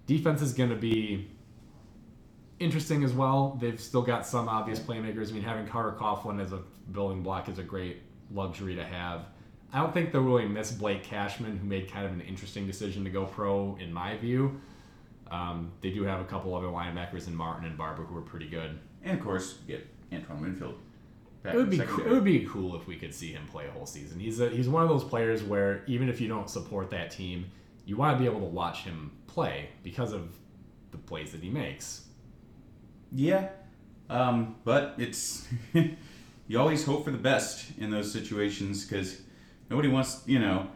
Defense 0.06 0.42
is 0.42 0.52
going 0.52 0.70
to 0.70 0.76
be 0.76 1.28
interesting 2.60 3.04
as 3.04 3.12
well. 3.12 3.58
They've 3.60 3.80
still 3.80 4.02
got 4.02 4.26
some 4.26 4.48
obvious 4.48 4.78
playmakers. 4.78 5.30
I 5.30 5.32
mean, 5.32 5.42
having 5.42 5.66
Carter 5.66 5.96
Coughlin 5.96 6.40
as 6.40 6.52
a 6.52 6.60
building 6.92 7.22
block 7.22 7.48
is 7.48 7.58
a 7.58 7.62
great 7.62 8.02
luxury 8.30 8.74
to 8.74 8.84
have. 8.84 9.26
I 9.72 9.80
don't 9.80 9.92
think 9.92 10.12
they'll 10.12 10.22
really 10.22 10.48
miss 10.48 10.72
Blake 10.72 11.02
Cashman, 11.02 11.58
who 11.58 11.66
made 11.66 11.90
kind 11.90 12.06
of 12.06 12.12
an 12.12 12.22
interesting 12.22 12.66
decision 12.66 13.04
to 13.04 13.10
go 13.10 13.26
pro, 13.26 13.76
in 13.80 13.92
my 13.92 14.16
view. 14.16 14.60
Um, 15.30 15.72
they 15.82 15.90
do 15.90 16.04
have 16.04 16.20
a 16.20 16.24
couple 16.24 16.54
other 16.54 16.68
linebackers 16.68 17.26
in 17.26 17.34
Martin 17.34 17.66
and 17.66 17.76
Barber 17.76 18.04
who 18.04 18.16
are 18.16 18.22
pretty 18.22 18.48
good. 18.48 18.78
And 19.04 19.18
of 19.18 19.22
course, 19.22 19.58
get 19.66 19.86
Antoine 20.12 20.40
Winfield. 20.40 20.78
Back 21.42 21.54
It 21.54 21.56
would 21.58 21.70
be 21.70 21.76
the 21.76 22.06
it 22.06 22.10
would 22.10 22.24
be 22.24 22.46
cool 22.46 22.74
if 22.76 22.86
we 22.86 22.96
could 22.96 23.14
see 23.14 23.32
him 23.32 23.46
play 23.46 23.66
a 23.66 23.70
whole 23.70 23.86
season. 23.86 24.18
He's 24.18 24.40
a, 24.40 24.48
he's 24.48 24.68
one 24.68 24.82
of 24.82 24.88
those 24.88 25.04
players 25.04 25.42
where 25.42 25.84
even 25.86 26.08
if 26.08 26.20
you 26.20 26.28
don't 26.28 26.48
support 26.48 26.90
that 26.90 27.10
team, 27.10 27.50
you 27.84 27.96
want 27.96 28.16
to 28.16 28.20
be 28.20 28.28
able 28.28 28.40
to 28.40 28.46
watch 28.46 28.82
him 28.84 29.12
play 29.26 29.68
because 29.82 30.12
of 30.12 30.36
the 30.90 30.98
plays 30.98 31.30
that 31.32 31.42
he 31.42 31.50
makes. 31.50 32.06
Yeah, 33.12 33.48
um, 34.10 34.56
but 34.64 34.94
it's 34.98 35.46
you 35.72 36.58
always 36.58 36.84
hope 36.84 37.04
for 37.04 37.10
the 37.10 37.18
best 37.18 37.66
in 37.78 37.90
those 37.90 38.12
situations 38.12 38.84
because 38.84 39.20
nobody 39.70 39.88
wants 39.88 40.22
you 40.26 40.38
know. 40.38 40.68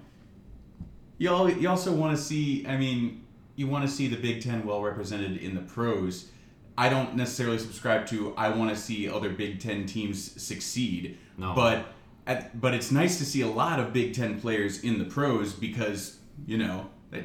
You 1.19 1.29
al- 1.29 1.51
you 1.51 1.69
also 1.69 1.93
want 1.93 2.17
to 2.17 2.23
see. 2.23 2.67
I 2.67 2.77
mean, 2.77 3.25
you 3.57 3.67
want 3.67 3.85
to 3.87 3.91
see 3.91 4.09
the 4.09 4.17
Big 4.17 4.43
Ten 4.43 4.65
well 4.67 4.83
represented 4.83 5.37
in 5.39 5.55
the 5.55 5.61
pros. 5.61 6.29
I 6.77 6.89
don't 6.89 7.17
necessarily 7.17 7.59
subscribe 7.59 8.07
to. 8.09 8.35
I 8.37 8.49
want 8.49 8.71
to 8.71 8.77
see 8.77 9.09
other 9.09 9.31
Big 9.31 9.61
Ten 9.61 9.87
teams 9.87 10.41
succeed. 10.43 11.19
No. 11.37 11.55
But 11.55 11.87
at, 12.27 12.61
but 12.61 12.75
it's 12.75 12.91
nice 12.91 13.19
to 13.19 13.25
see 13.25 13.43
a 13.43 13.49
lot 13.49 13.79
of 13.79 13.93
Big 13.93 14.15
Ten 14.15 14.41
players 14.41 14.83
in 14.83 14.99
the 14.99 15.05
pros 15.05 15.53
because 15.53 16.19
you 16.47 16.59
know 16.59 16.89
that 17.11 17.25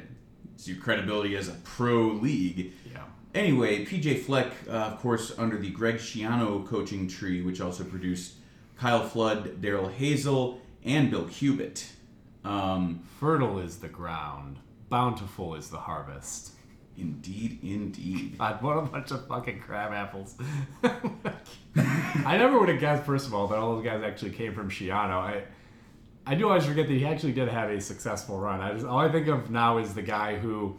it's 0.58 0.68
your 0.68 0.78
credibility 0.78 1.38
as 1.38 1.50
a 1.50 1.54
pro 1.64 2.08
league. 2.08 2.74
Yeah. 2.92 3.04
Anyway, 3.36 3.86
PJ 3.86 4.24
Fleck, 4.24 4.52
uh, 4.68 4.72
of 4.72 4.98
course, 5.00 5.32
under 5.38 5.56
the 5.56 5.70
Greg 5.70 5.98
Schiano 5.98 6.66
coaching 6.66 7.08
tree, 7.08 7.44
which 7.44 7.62
also 7.62 7.84
produced 7.84 8.34
Kyle 8.76 9.08
Flood, 9.08 9.62
Darrell 9.62 9.90
Hazell, 9.90 10.58
and 10.84 11.12
Bill 11.12 11.26
Cubit. 11.26 11.92
Um, 12.44 13.02
Fertile 13.20 13.60
is 13.60 13.78
the 13.78 13.88
ground, 13.88 14.58
bountiful 14.90 15.54
is 15.54 15.70
the 15.70 15.78
harvest. 15.78 16.54
indeed, 16.98 17.60
indeed. 17.62 18.36
God, 18.40 18.60
what 18.64 18.78
a 18.78 18.82
bunch 18.82 19.12
of 19.12 19.28
fucking 19.28 19.60
crab 19.60 19.94
apples. 19.94 20.38
I 22.26 22.36
never 22.36 22.60
would 22.60 22.70
have 22.70 22.80
guessed, 22.80 23.04
first 23.04 23.28
of 23.28 23.36
all, 23.36 23.48
that 23.50 23.60
all 23.60 23.76
those 23.76 23.86
guys 23.86 24.02
actually 24.02 24.32
came 24.32 24.56
from 24.56 24.72
Schiano. 24.72 25.20
I 25.22 25.44
I 26.28 26.36
do 26.36 26.48
always 26.50 26.66
forget 26.66 26.88
that 26.88 26.94
he 26.94 27.06
actually 27.06 27.34
did 27.34 27.48
have 27.48 27.70
a 27.70 27.80
successful 27.80 28.38
run. 28.38 28.62
I 28.62 28.74
just 28.74 28.86
all 28.86 29.00
I 29.00 29.10
think 29.12 29.28
of 29.28 29.50
now 29.50 29.78
is 29.78 29.94
the 29.94 30.02
guy 30.02 30.38
who 30.38 30.78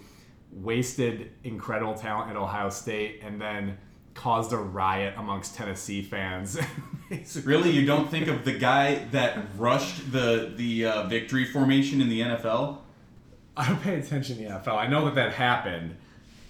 wasted 0.52 1.33
incredible 1.45 1.95
talent 1.95 2.31
at 2.31 2.37
Ohio 2.37 2.71
State 2.71 3.21
and 3.23 3.40
then 3.40 3.78
caused 4.14 4.52
a 4.52 4.57
riot 4.57 5.14
amongst 5.17 5.55
Tennessee 5.55 6.02
fans. 6.02 6.59
Really, 7.43 7.71
you 7.71 7.87
don't 7.87 8.11
think 8.11 8.26
of 8.28 8.45
the 8.45 8.52
guy 8.52 8.97
that 9.12 9.38
rushed 9.57 10.12
the 10.12 10.52
the 10.55 10.85
uh, 10.85 11.07
victory 11.07 11.47
formation 11.47 12.02
in 12.02 12.11
the 12.11 12.21
NFL 12.21 12.81
I 13.59 13.67
don't 13.67 13.83
pay 13.83 13.99
attention 13.99 14.37
to 14.37 14.43
the 14.45 14.49
NFL. 14.49 14.78
I 14.78 14.87
know 14.87 15.07
that 15.07 15.17
that 15.17 15.33
happened, 15.33 15.97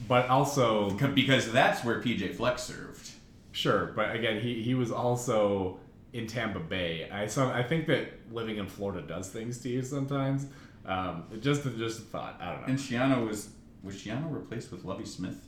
but 0.07 0.29
also 0.29 0.91
because 1.15 1.51
that's 1.51 1.83
where 1.83 2.03
PJ 2.03 2.35
Fleck 2.35 2.59
served. 2.59 3.13
Sure, 3.51 3.93
but 3.97 4.15
again, 4.15 4.43
he, 4.43 4.63
he 4.63 4.75
was 4.75 4.93
also 4.93 5.81
in 6.13 6.27
Tampa 6.27 6.61
Bay. 6.61 7.09
I 7.11 7.27
saw. 7.27 7.53
I 7.53 7.63
think 7.63 7.87
that 7.87 8.33
living 8.33 8.57
in 8.57 8.67
Florida 8.67 9.07
does 9.07 9.29
things 9.29 9.59
to 9.59 9.69
you 9.69 9.83
sometimes. 9.83 10.47
Um, 10.87 11.25
just 11.41 11.65
just 11.77 11.99
a 11.99 12.03
thought. 12.03 12.39
I 12.41 12.53
don't 12.53 12.61
know. 12.63 12.67
And 12.69 12.79
Schiano 12.79 13.27
was 13.29 13.51
was 13.83 13.97
Schiano 13.97 14.33
replaced 14.33 14.71
with 14.73 14.85
Lovie 14.85 15.05
Smith? 15.07 15.39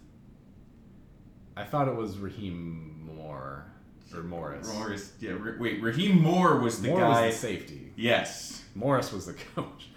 I 1.57 1.65
thought 1.65 1.89
it 1.89 1.97
was 1.97 2.19
Raheem 2.19 3.01
Moore 3.15 3.67
or 4.15 4.23
Morris. 4.23 4.73
Morris, 4.75 5.13
yeah. 5.21 5.35
Wait, 5.59 5.83
Raheem 5.83 6.21
Moore 6.21 6.59
was 6.59 6.81
the 6.83 6.89
Moore 6.89 7.01
guy. 7.01 7.27
was 7.27 7.35
the 7.35 7.41
safety. 7.41 7.93
yes. 7.97 8.65
Morris 8.75 9.13
was 9.13 9.27
the 9.27 9.33
coach. 9.55 9.89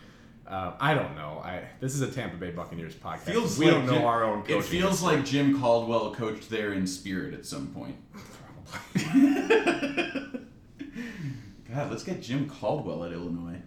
Uh, 0.48 0.74
I 0.80 0.94
don't 0.94 1.16
know. 1.16 1.42
I 1.44 1.64
this 1.80 1.94
is 1.96 2.02
a 2.02 2.12
Tampa 2.12 2.36
Bay 2.38 2.52
Buccaneers 2.52 2.96
podcast. 2.96 3.20
Feels 3.32 3.58
we 3.58 3.66
like 3.66 3.74
don't 3.76 3.86
know 3.86 3.94
Jim- 3.94 4.06
our 4.06 4.24
own. 4.24 4.44
It 4.48 4.64
feels 4.64 5.02
like 5.02 5.26
Jim 5.26 5.60
Caldwell 5.60 6.14
coached 6.14 6.50
there 6.50 6.74
in 6.74 6.86
spirit 6.88 7.34
at 7.34 7.46
some 7.46 7.68
point. 7.68 7.96
God, 11.74 11.90
let's 11.90 12.04
get 12.04 12.22
Jim 12.22 12.48
Caldwell 12.50 13.04
at 13.04 13.12
Illinois. 13.12 13.58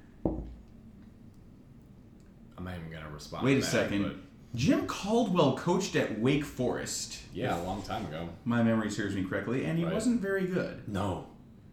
I'm 2.58 2.64
not 2.64 2.75
even 2.76 2.90
gonna 2.90 3.10
respond. 3.10 3.44
Wait 3.44 3.58
a 3.58 3.60
that, 3.60 3.66
second. 3.66 4.02
but 4.04 4.16
Jim 4.54 4.86
Caldwell 4.86 5.56
coached 5.56 5.96
at 5.96 6.18
Wake 6.20 6.44
Forest. 6.44 7.18
yeah, 7.34 7.60
a 7.60 7.62
long 7.64 7.82
time 7.82 8.06
ago. 8.06 8.28
My 8.44 8.62
memory 8.62 8.90
serves 8.90 9.14
me 9.14 9.25
correctly, 9.25 9.64
and 9.64 9.78
he 9.78 9.84
Right. 9.84 9.92
wasn't 9.92 10.20
very 10.20 10.46
good. 10.46 10.88
No, 10.88 11.26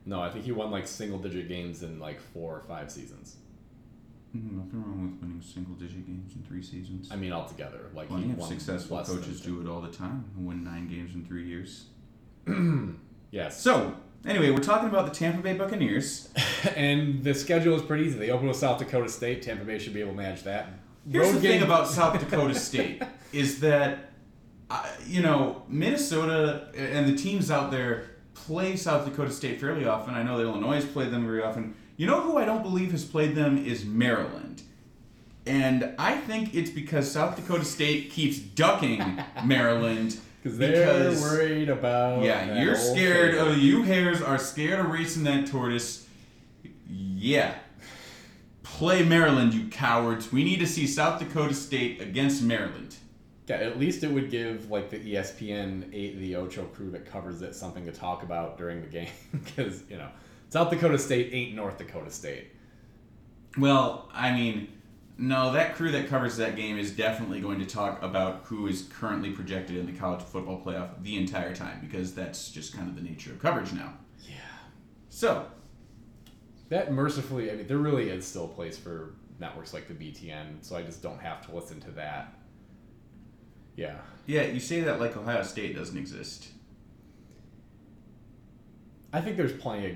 no. 0.06 0.22
I 0.22 0.30
think 0.30 0.44
he 0.46 0.52
won 0.52 0.72
like 0.72 0.88
single 0.88 1.20
digit 1.20 1.48
games 1.48 1.84
in 1.84 2.00
like 2.00 2.20
four 2.20 2.58
or 2.58 2.64
five 2.68 2.92
seasons. 2.92 3.38
Hmm, 4.34 4.58
Nothing 4.58 4.82
wrong 4.84 5.12
with 5.12 5.22
winning 5.22 5.42
single 5.42 5.76
digit 5.76 6.06
games 6.08 6.36
in 6.36 6.42
three 6.44 6.64
seasons. 6.64 7.10
I 7.12 7.16
mean, 7.16 7.32
altogether, 7.32 7.90
like 7.94 8.08
Plenty 8.10 8.28
he 8.28 8.34
of 8.34 8.44
successful 8.44 9.02
coaches 9.04 9.40
do 9.40 9.62
it 9.62 9.68
all 9.70 9.80
the 9.82 9.92
time. 9.92 10.26
Win 10.36 10.64
nine 10.64 10.88
games 10.88 11.14
in 11.16 11.24
three 11.26 11.46
years. 11.48 11.86
Yes. 13.32 13.60
So, 13.60 13.96
anyway, 14.26 14.52
we're 14.52 14.58
talking 14.60 14.90
about 14.90 15.06
the 15.06 15.14
Tampa 15.14 15.42
Bay 15.42 15.54
Buccaneers. 15.54 16.30
and 16.76 17.24
the 17.24 17.34
schedule 17.34 17.76
is 17.76 17.82
pretty 17.82 18.06
easy. 18.06 18.18
They 18.20 18.30
open 18.32 18.48
with 18.48 18.58
South 18.58 18.80
Dakota 18.80 19.10
State. 19.10 19.42
Tampa 19.42 19.64
Bay 19.66 19.80
should 19.80 19.94
be 19.94 20.02
able 20.02 20.12
to 20.12 20.18
manage 20.18 20.44
that. 20.44 20.70
Here's 21.10 21.28
Road 21.28 21.36
the 21.36 21.42
thing 21.42 21.60
game- 21.60 21.64
about 21.64 21.88
South 21.88 22.20
Dakota 22.20 22.56
State 22.70 23.02
is 23.32 23.60
that, 23.60 24.12
uh, 24.70 24.88
you 25.06 25.22
know, 25.22 25.64
Minnesota 25.68 26.68
and 26.76 27.08
the 27.08 27.16
teams 27.16 27.52
out 27.52 27.72
there 27.72 28.12
play 28.34 28.76
South 28.76 29.06
Dakota 29.06 29.32
State 29.32 29.60
fairly 29.60 29.86
often. 29.86 30.14
I 30.14 30.24
know 30.24 30.38
that 30.38 30.44
Illinois 30.44 30.76
has 30.76 30.86
played 30.86 31.12
them 31.12 31.26
very 31.26 31.42
often. 31.44 31.76
You 31.98 32.08
know 32.08 32.22
who 32.22 32.38
I 32.38 32.46
don't 32.46 32.64
believe 32.64 32.92
has 32.92 33.06
played 33.06 33.36
them 33.36 33.64
is 33.64 33.86
Maryland. 33.86 34.64
And 35.46 35.94
I 36.00 36.16
think 36.18 36.56
it's 36.56 36.70
because 36.70 37.12
South 37.12 37.36
Dakota 37.36 37.66
State 37.66 38.12
keeps 38.12 38.40
ducking 38.40 39.22
Maryland 39.46 40.18
Because 40.44 40.58
they're 40.58 41.12
worried 41.12 41.70
about. 41.70 42.22
Yeah, 42.22 42.62
you're 42.62 42.76
scared 42.76 43.36
favorite. 43.36 43.52
of 43.52 43.58
you 43.60 43.84
hares 43.84 44.22
are 44.22 44.38
scared 44.38 44.80
of 44.80 44.90
racing 44.90 45.24
that 45.24 45.48
tortoise. 45.48 46.06
Yeah. 46.90 47.56
Play 48.62 49.04
Maryland, 49.04 49.54
you 49.54 49.70
cowards. 49.70 50.34
We 50.34 50.44
need 50.44 50.60
to 50.60 50.68
see 50.68 50.86
South 50.86 51.20
Dakota 51.20 51.54
State 51.54 52.02
against 52.02 52.44
Maryland. 52.44 52.96
Yeah, 53.48 53.56
at 53.58 53.80
least 53.80 54.04
it 54.04 54.12
would 54.12 54.30
give 54.32 54.70
like 54.70 54.90
the 54.90 55.00
ESPN 55.00 55.90
eight 55.94 56.18
the 56.20 56.36
Ocho 56.36 56.66
crew 56.66 56.90
that 56.92 57.06
covers 57.06 57.42
it 57.42 57.56
something 57.56 57.86
to 57.86 57.92
talk 57.92 58.24
about 58.24 58.58
during 58.58 58.82
the 58.82 58.88
game 58.88 59.10
because 59.32 59.84
you 59.90 59.98
know 59.98 60.10
South 60.50 60.70
Dakota 60.70 60.98
State 60.98 61.34
ain't 61.34 61.56
North 61.56 61.78
Dakota 61.78 62.12
State. 62.12 62.48
Well, 63.58 64.10
I 64.14 64.34
mean, 64.34 64.68
no, 65.18 65.54
that 65.54 65.76
crew 65.76 65.92
that 65.92 66.08
covers 66.08 66.38
that 66.38 66.56
game 66.56 66.78
is 66.78 66.92
definitely 66.92 67.40
going 67.40 67.60
to 67.60 67.66
talk 67.66 68.02
about 68.02 68.42
who 68.46 68.68
is 68.68 68.90
currently 69.00 69.32
projected 69.32 69.78
in 69.78 69.86
the 69.86 69.92
college 69.92 70.22
football 70.24 70.60
playoff 70.60 70.90
the 71.04 71.18
entire 71.18 71.56
time 71.56 71.80
because 71.82 72.16
that's 72.16 72.52
just 72.52 72.76
kind 72.76 72.90
of 72.90 72.96
the 72.96 73.02
nature 73.02 73.32
of 73.32 73.40
coverage 73.40 73.74
now. 73.74 73.94
Yeah, 74.28 74.36
So, 75.10 75.46
that 76.70 76.92
mercifully, 76.92 77.52
I 77.52 77.56
mean, 77.56 77.68
there 77.68 77.78
really 77.78 78.10
is 78.10 78.26
still 78.26 78.46
a 78.46 78.48
place 78.48 78.78
for 78.78 79.14
networks 79.40 79.74
like 79.74 79.88
the 79.88 79.94
BTN, 79.94 80.58
so 80.62 80.76
I 80.76 80.82
just 80.82 81.04
don't 81.04 81.20
have 81.20 81.46
to 81.48 81.56
listen 81.56 81.80
to 81.82 81.92
that. 81.92 82.34
Yeah, 83.76 83.98
yeah, 84.26 84.44
you 84.44 84.60
say 84.60 84.82
that 84.82 85.00
like 85.00 85.16
Ohio 85.18 85.44
State 85.44 85.76
doesn't 85.76 85.98
exist. 85.98 86.48
I 89.12 89.22
think 89.22 89.38
there's 89.38 89.54
plenty 89.54 89.90
of 89.92 89.96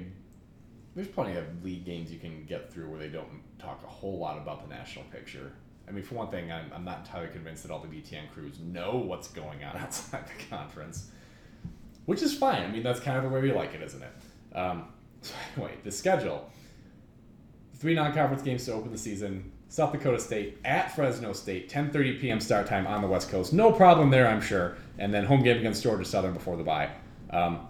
there's 0.96 1.08
plenty 1.08 1.38
of 1.38 1.64
league 1.64 1.86
games 1.86 2.12
you 2.12 2.20
can 2.20 2.46
get 2.46 2.72
through 2.72 2.90
where 2.90 3.00
they 3.00 3.08
don't 3.08 3.42
talk 3.60 3.82
a 3.84 3.88
whole 3.88 4.18
lot 4.18 4.38
about 4.38 4.68
the 4.68 4.74
national 4.74 5.06
picture. 5.06 5.52
I 5.88 5.92
mean, 5.92 6.04
for 6.04 6.16
one 6.16 6.30
thing, 6.30 6.52
I'm, 6.52 6.72
I'm 6.74 6.84
not 6.84 7.00
entirely 7.00 7.32
convinced 7.32 7.64
that 7.64 7.72
all 7.72 7.80
the 7.80 7.88
BTN 7.88 8.30
crews 8.34 8.60
know 8.60 8.98
what's 8.98 9.30
going 9.30 9.64
on 9.64 9.78
outside 9.78 10.26
the 10.28 10.56
conference, 10.56 11.10
which 12.06 12.22
is 12.22 12.38
fine. 12.38 12.64
I 12.64 12.68
mean, 12.68 12.84
that's 12.84 13.00
kind 13.00 13.18
of 13.18 13.24
the 13.24 13.30
way 13.30 13.42
we 13.42 13.52
like 13.52 13.74
it, 13.74 13.82
isn't 13.82 14.02
it? 14.02 14.58
Um, 14.58 14.86
so 15.22 15.34
anyway, 15.56 15.74
the 15.84 15.92
schedule: 15.92 16.50
three 17.76 17.94
non-conference 17.96 18.44
games 18.44 18.66
to 18.66 18.74
open 18.74 18.92
the 18.92 18.98
season. 18.98 19.52
South 19.70 19.92
Dakota 19.92 20.18
State 20.18 20.60
at 20.64 20.96
Fresno 20.96 21.34
State, 21.34 21.70
10:30 21.70 22.22
p.m. 22.22 22.40
start 22.40 22.68
time 22.68 22.88
on 22.88 23.01
the 23.01 23.08
West 23.08 23.29
Coast. 23.29 23.51
No 23.51 23.72
problem 23.72 24.10
there, 24.10 24.27
I'm 24.27 24.42
sure. 24.42 24.77
And 24.98 25.14
then 25.14 25.25
home 25.25 25.44
game 25.44 25.58
against 25.58 25.84
Georgia 25.84 26.05
Southern 26.05 26.34
before 26.34 26.55
the 26.55 26.64
bye. 26.64 26.90
Um, 27.31 27.68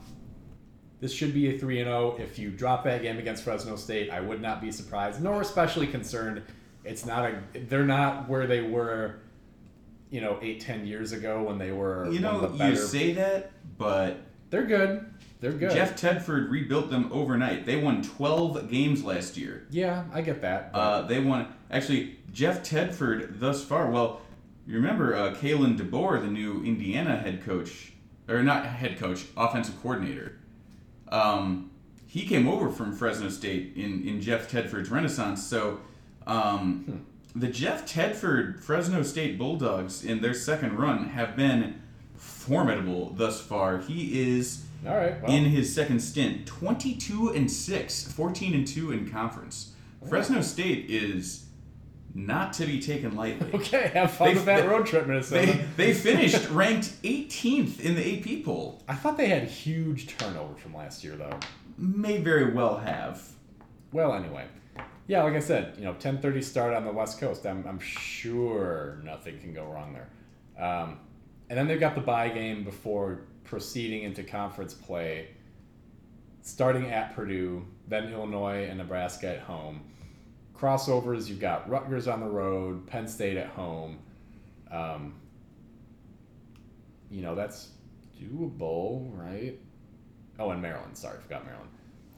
this 1.00 1.14
should 1.14 1.34
be 1.34 1.56
a 1.56 1.58
3 1.60 1.76
0. 1.84 2.18
If 2.20 2.40
you 2.40 2.50
drop 2.50 2.84
that 2.86 3.02
game 3.02 3.18
against 3.20 3.44
Fresno 3.44 3.76
State, 3.76 4.10
I 4.10 4.20
would 4.20 4.42
not 4.42 4.62
be 4.62 4.72
surprised, 4.72 5.22
nor 5.22 5.42
especially 5.42 5.88
concerned. 5.88 6.44
It's 6.84 7.06
not 7.06 7.26
a 7.26 7.42
they're 7.68 7.86
not 7.86 8.30
where 8.30 8.48
they 8.48 8.62
were, 8.62 9.20
you 10.10 10.22
know, 10.22 10.40
eight, 10.42 10.62
ten 10.62 10.88
years 10.88 11.12
ago 11.12 11.44
when 11.44 11.58
they 11.58 11.72
were 11.72 12.10
You 12.10 12.20
know, 12.20 12.52
you 12.54 12.76
say 12.76 13.14
that, 13.14 13.52
but 13.78 14.22
they're 14.50 14.66
good. 14.66 15.06
They're 15.40 15.52
good. 15.52 15.72
Jeff 15.72 16.00
Tedford 16.00 16.50
rebuilt 16.50 16.90
them 16.90 17.12
overnight. 17.12 17.66
They 17.66 17.76
won 17.76 18.02
12 18.02 18.72
games 18.72 19.04
last 19.04 19.38
year. 19.38 19.68
yeah, 19.70 20.06
I 20.12 20.22
get 20.22 20.42
that. 20.42 20.72
Uh, 20.74 21.04
they 21.04 21.20
won. 21.20 21.54
Actually, 21.70 22.18
Jeff 22.32 22.68
Tedford 22.68 23.40
thus 23.40 23.64
far. 23.64 23.92
Well, 23.92 24.22
you 24.66 24.76
remember 24.76 25.16
uh, 25.16 25.36
Kalen 25.36 25.78
DeBoer, 25.78 26.22
the 26.22 26.28
new 26.28 26.64
Indiana 26.64 27.18
head 27.18 27.44
coach, 27.46 27.94
or 28.28 28.42
not 28.42 28.66
head 28.66 28.98
coach, 28.98 29.26
offensive 29.36 29.80
coordinator. 29.82 30.40
Um, 31.12 31.72
he 32.06 32.26
came 32.26 32.48
over 32.48 32.70
from 32.70 32.93
Fresno 32.93 33.30
State 33.30 33.74
in, 33.76 34.08
in 34.08 34.22
Jeff 34.22 34.50
Tedford's 34.50 34.89
renaissance. 34.89 35.46
So 35.46 35.80
um, 36.26 37.06
the 37.36 37.48
Jeff 37.48 37.86
Tedford 37.86 38.62
Fresno 38.62 39.04
State 39.04 39.38
Bulldogs 39.38 40.04
in 40.04 40.22
their 40.22 40.34
second 40.34 40.78
run 40.78 41.10
have 41.10 41.36
been 41.36 41.82
formidable 42.15 43.12
thus 43.12 43.41
far. 43.41 43.80
He 43.80 44.36
is 44.36 44.65
All 44.88 44.96
right. 44.96 45.22
Well, 45.22 45.32
in 45.32 45.46
his 45.46 45.74
second 45.74 46.00
stint 46.00 46.48
22 46.48 47.30
and 47.30 47.52
6 47.52 48.12
14 48.13 48.54
and 48.54 48.65
2 48.67 48.91
in 48.91 49.10
conference 49.10 49.74
fresno 50.08 50.41
state 50.41 50.89
is 50.89 51.47
not 52.15 52.54
to 52.54 52.65
be 52.65 52.80
taken 52.80 53.15
lightly 53.15 53.52
okay, 53.54 53.91
have 53.93 54.12
fun 54.12 54.30
They- 54.30 54.34
with 54.36 54.46
that 54.46 54.62
they- 54.62 54.67
road 54.67 54.86
trip, 54.88 55.06
Minnesota. 55.08 55.46
they, 55.76 55.91
they 55.91 55.93
finished 55.93 56.50
ranked 56.52 57.02
18th 57.04 57.80
in 57.80 57.96
the 57.96 58.20
ap 58.39 58.43
poll 58.46 58.82
I 58.88 58.96
thought 58.96 59.17
they 59.17 59.28
had 59.30 59.43
huge 59.43 60.08
turnover 60.17 60.56
from 60.56 60.74
last 60.76 61.04
year, 61.04 61.15
though. 61.15 61.39
may 61.78 62.17
very 62.17 62.54
well 62.54 62.78
have 62.78 63.22
Well, 63.91 64.13
anyway, 64.13 64.46
yeah, 65.08 65.24
like 65.24 65.34
I 65.36 65.39
said, 65.39 65.76
you 65.78 65.84
know, 65.86 65.93
ten 65.93 66.17
thirty 66.20 66.41
start 66.41 66.74
on 66.74 66.84
the 66.86 66.91
West 66.91 67.20
Coast. 67.20 67.46
I'm, 67.46 67.65
I'm 67.67 67.80
sure 67.80 69.00
nothing 69.04 69.39
can 69.39 69.54
go 69.54 69.65
wrong 69.65 69.93
there. 69.93 70.10
Um, 70.63 71.00
and 71.50 71.58
then 71.58 71.67
they've 71.67 71.80
got 71.80 71.96
the 71.96 72.02
bye 72.02 72.28
game 72.30 72.63
before 72.65 73.22
proceeding 73.46 74.04
into 74.04 74.22
conference 74.24 74.74
play, 74.74 75.30
starting 76.41 76.89
at 76.89 77.15
Purdue, 77.15 77.65
then 77.88 78.12
Illinois 78.12 78.65
and 78.67 78.80
Nebraska 78.80 79.28
at 79.36 79.39
home. 79.39 79.82
Crossovers, 80.60 81.28
you've 81.28 81.39
got 81.39 81.70
Rutgers 81.70 82.08
on 82.08 82.20
the 82.20 82.28
road, 82.28 82.88
Penn 82.88 83.08
State 83.08 83.38
at 83.38 83.48
home. 83.48 84.00
Um, 84.72 85.15
you 87.10 87.22
know, 87.22 87.36
that's 87.36 87.70
doable, 88.20 89.10
right? 89.17 89.60
Oh, 90.39 90.50
and 90.50 90.62
Maryland. 90.62 90.98
Sorry, 90.98 91.17
I 91.17 91.22
forgot 91.22 91.46
Maryland. 91.46 91.70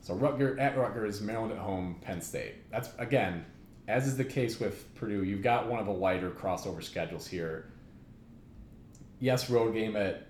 So 0.02 0.15
Rutgers 0.15 0.58
at 0.60 0.78
Rutgers, 0.78 1.21
Maryland 1.21 1.52
at 1.52 1.60
home, 1.60 1.97
Penn 2.02 2.21
State. 2.21 2.69
That's 2.71 2.89
again, 2.97 3.45
as 3.88 4.08
is 4.08 4.17
the 4.17 4.23
case 4.23 4.60
with 4.60 4.93
Purdue. 4.95 5.23
You've 5.23 5.43
got 5.43 5.67
one 5.67 5.80
of 5.80 5.86
the 5.86 5.91
lighter 5.91 6.32
crossover 6.32 6.82
schedules 6.82 7.28
here. 7.28 7.71
Yes, 9.19 9.49
road 9.49 9.73
game 9.73 9.95
at 9.95 10.28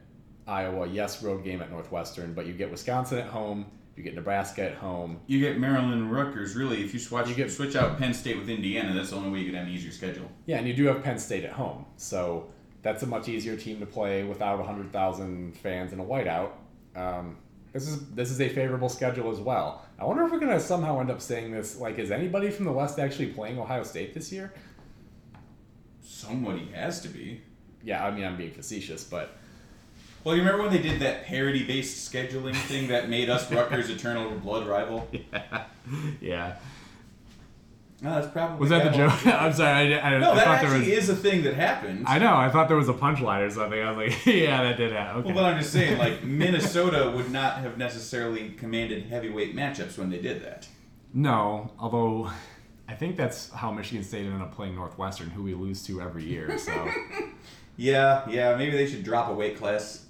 Iowa. 0.48 0.88
Yes, 0.88 1.22
road 1.22 1.43
game 1.43 1.62
at 1.62 1.69
Northwestern. 1.69 2.34
But 2.34 2.48
you 2.48 2.54
get 2.54 2.72
Wisconsin 2.72 3.19
at 3.19 3.28
home. 3.28 3.67
You 4.00 4.06
get 4.06 4.16
Nebraska 4.16 4.64
at 4.64 4.76
home. 4.78 5.20
you 5.28 5.42
get 5.42 5.60
maryland 5.60 5.92
and 5.94 6.10
rutgers 6.10 6.56
really 6.56 6.82
if 6.86 6.94
you 6.94 7.00
switch, 7.02 7.28
You 7.28 7.36
get- 7.36 7.52
switch 7.52 7.76
out 7.76 7.98
penn 7.98 8.14
state 8.14 8.38
with 8.38 8.48
indiana 8.50 8.94
that's 8.94 9.10
the 9.10 9.18
only 9.18 9.30
way 9.30 9.40
you 9.40 9.46
could 9.48 9.56
have 9.56 9.68
an 9.68 9.74
easier 9.74 9.92
schedule 9.92 10.32
Yeah, 10.46 10.58
and 10.60 10.66
you 10.66 10.74
do 10.74 10.86
have 10.86 11.04
Penn 11.04 11.20
State 11.20 11.44
at 11.44 11.52
home. 11.52 11.84
So 11.98 12.48
that's 12.82 13.04
a 13.04 13.08
much 13.08 13.28
easier 13.28 13.58
team 13.58 13.82
to 13.82 13.86
play 13.86 14.24
without 14.24 14.58
100,000 14.58 15.58
fans 15.58 15.92
in 15.92 16.00
a 16.00 16.04
whiteout. 16.06 16.52
Um, 16.96 17.40
this 17.74 17.90
is 17.90 18.10
this 18.12 18.32
is 18.32 18.40
a 18.40 18.48
favorable 18.48 18.88
schedule 18.88 19.30
as 19.32 19.40
well. 19.42 19.86
I 20.00 20.06
wonder 20.06 20.24
if 20.24 20.32
we're 20.32 20.40
gonna 20.40 20.62
somehow 20.62 21.02
end 21.02 21.12
up 21.12 21.20
saying 21.20 21.52
this. 21.52 21.78
Like, 21.78 22.00
is 22.00 22.10
anybody 22.10 22.50
from 22.52 22.64
the 22.68 22.72
West 22.72 23.00
actually 23.00 23.28
playing 23.34 23.60
Ohio 23.60 23.84
State 23.84 24.14
this 24.14 24.32
year? 24.32 24.54
somebody 26.02 26.66
has 26.74 27.02
to 27.02 27.10
be 27.10 27.42
Yeah, 27.84 28.06
I 28.06 28.12
mean 28.12 28.24
I'm 28.24 28.38
being 28.38 28.52
facetious, 28.54 29.04
but 29.04 29.38
well 30.24 30.36
you 30.36 30.42
remember 30.42 30.64
when 30.64 30.72
they 30.72 30.82
did 30.82 31.00
that 31.00 31.26
parody 31.26 31.64
based 31.64 32.12
scheduling 32.12 32.56
thing 32.56 32.88
that 32.88 33.10
made 33.10 33.30
us 33.30 33.52
rutgers 33.52 33.90
eternal 33.96 34.30
blood 34.40 34.68
rival 34.68 35.08
yeah. 36.22 36.56
no, 38.02 38.16
that's 38.16 38.28
probably 38.28 38.60
Was 38.60 38.70
that 38.70 38.84
the 38.92 38.98
joke? 38.98 39.26
I'm 39.26 39.52
sorry. 39.54 39.94
I, 39.96 40.16
I, 40.16 40.20
No, 40.20 40.32
I 40.32 40.36
that 40.36 40.46
thought 40.46 40.62
there 40.62 40.72
actually 40.72 40.96
was. 40.96 41.04
is 41.04 41.10
a 41.10 41.16
thing 41.16 41.44
that 41.44 41.56
happened. 41.56 42.06
I 42.08 42.18
know. 42.20 42.34
I 42.36 42.50
thought 42.50 42.68
there 42.70 42.78
was 42.78 42.88
a 42.88 42.94
punchline 42.94 43.46
or 43.46 43.50
something. 43.50 43.82
I 43.82 43.92
was 43.92 43.98
like, 44.10 44.26
yeah, 44.26 44.64
that 44.64 44.78
did 44.78 44.92
happen. 44.94 45.22
Okay. 45.22 45.34
Well, 45.34 45.44
but 45.44 45.54
I'm 45.54 45.60
just 45.60 45.74
saying, 45.74 45.98
like 45.98 46.24
Minnesota 46.24 47.12
would 47.16 47.30
not 47.32 47.58
have 47.58 47.78
necessarily 47.78 48.52
commanded 48.52 49.08
heavyweight 49.08 49.54
matchups 49.56 49.98
when 49.98 50.10
they 50.10 50.20
did 50.20 50.42
that. 50.46 50.68
No, 51.14 51.72
although 51.80 52.30
I 52.88 52.94
think 52.94 53.18
that's 53.18 53.50
how 53.52 53.72
Michigan 53.72 54.04
State 54.04 54.26
ended 54.26 54.42
up 54.42 54.54
playing 54.56 54.76
Northwestern, 54.76 55.30
who 55.32 55.44
we 55.44 55.54
lose 55.54 55.84
to 55.88 56.02
every 56.02 56.24
year. 56.24 56.58
So, 56.58 56.88
Yeah, 57.76 58.30
yeah. 58.30 58.56
Maybe 58.56 58.72
they 58.78 58.88
should 58.88 59.04
drop 59.04 59.30
a 59.30 59.34
weight 59.34 59.58
class. 59.58 60.06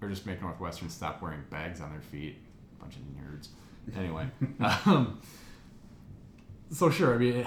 Or 0.00 0.08
just 0.08 0.26
make 0.26 0.40
Northwestern 0.40 0.88
stop 0.90 1.20
wearing 1.22 1.40
bags 1.50 1.80
on 1.80 1.90
their 1.90 2.00
feet. 2.00 2.38
Bunch 2.80 2.94
of 2.96 3.02
nerds. 3.02 3.48
Anyway, 3.98 4.26
um, 4.86 5.20
so 6.70 6.90
sure. 6.90 7.14
I 7.14 7.18
mean, 7.18 7.46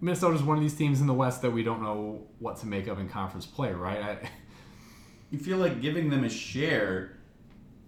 Minnesota's 0.00 0.42
one 0.42 0.56
of 0.56 0.62
these 0.62 0.74
teams 0.74 1.00
in 1.00 1.06
the 1.06 1.14
West 1.14 1.42
that 1.42 1.50
we 1.50 1.62
don't 1.62 1.82
know 1.82 2.22
what 2.38 2.56
to 2.58 2.66
make 2.66 2.86
of 2.86 2.98
in 2.98 3.08
conference 3.08 3.46
play, 3.46 3.72
right? 3.72 4.02
I, 4.02 4.30
You 5.30 5.38
feel 5.40 5.58
like 5.58 5.80
giving 5.82 6.08
them 6.08 6.22
a 6.22 6.28
share 6.28 7.16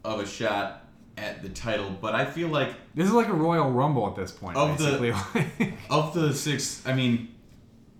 of 0.04 0.18
a 0.20 0.26
shot 0.26 0.84
at 1.16 1.40
the 1.40 1.48
title, 1.48 1.88
but 2.00 2.12
I 2.14 2.24
feel 2.24 2.48
like 2.48 2.74
this 2.96 3.06
is 3.06 3.12
like 3.12 3.28
a 3.28 3.32
Royal 3.32 3.70
Rumble 3.70 4.08
at 4.08 4.16
this 4.16 4.32
point, 4.32 4.56
Of 4.56 4.76
the- 4.78 5.14
of 5.90 6.14
the 6.14 6.34
six, 6.34 6.82
I 6.84 6.94
mean, 6.94 7.32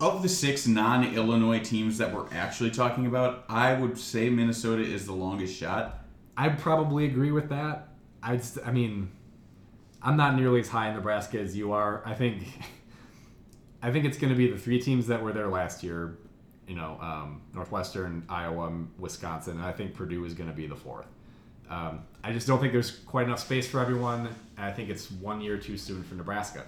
of 0.01 0.23
the 0.23 0.29
six 0.29 0.67
non-Illinois 0.67 1.59
teams 1.59 1.99
that 1.99 2.13
we're 2.13 2.29
actually 2.33 2.71
talking 2.71 3.07
about, 3.07 3.45
I 3.49 3.75
would 3.75 3.99
say 3.99 4.31
Minnesota 4.31 4.83
is 4.83 5.07
the 5.07 5.13
longest 5.13 5.57
shot. 5.57 6.05
I'd 6.37 6.59
probably 6.59 7.07
agree 7.07 7.33
with 7.33 7.49
that. 7.49 7.89
I'd, 8.23 8.45
st- 8.45 8.67
I 8.67 8.71
mean, 8.71 9.11
I'm 10.01 10.17
not 10.17 10.37
nearly 10.37 10.61
as 10.61 10.69
high 10.69 10.89
in 10.89 10.95
Nebraska 10.95 11.41
as 11.41 11.57
you 11.57 11.73
are. 11.73 12.03
I 12.07 12.15
think, 12.15 12.45
I 13.83 13.91
think 13.91 14.05
it's 14.05 14.19
going 14.19 14.33
to 14.33 14.37
be 14.37 14.51
the 14.51 14.59
three 14.59 14.81
teams 14.81 15.09
that 15.09 15.23
were 15.23 15.33
there 15.33 15.49
last 15.49 15.83
year. 15.83 16.19
You 16.69 16.77
know, 16.77 16.99
um, 17.01 17.41
Northwestern, 17.55 18.25
Iowa, 18.29 18.71
Wisconsin, 18.99 19.57
and 19.57 19.65
I 19.65 19.73
think 19.73 19.95
Purdue 19.95 20.25
is 20.27 20.35
going 20.35 20.51
to 20.51 20.55
be 20.55 20.67
the 20.67 20.77
fourth. 20.77 21.07
Um, 21.71 22.01
I 22.23 22.33
just 22.33 22.47
don't 22.47 22.61
think 22.61 22.73
there's 22.73 22.91
quite 22.91 23.27
enough 23.27 23.41
space 23.41 23.67
for 23.67 23.81
everyone. 23.81 24.29
I 24.57 24.71
think 24.71 24.91
it's 24.91 25.11
one 25.11 25.41
year 25.41 25.57
too 25.57 25.79
soon 25.79 26.03
for 26.03 26.15
Nebraska. 26.15 26.65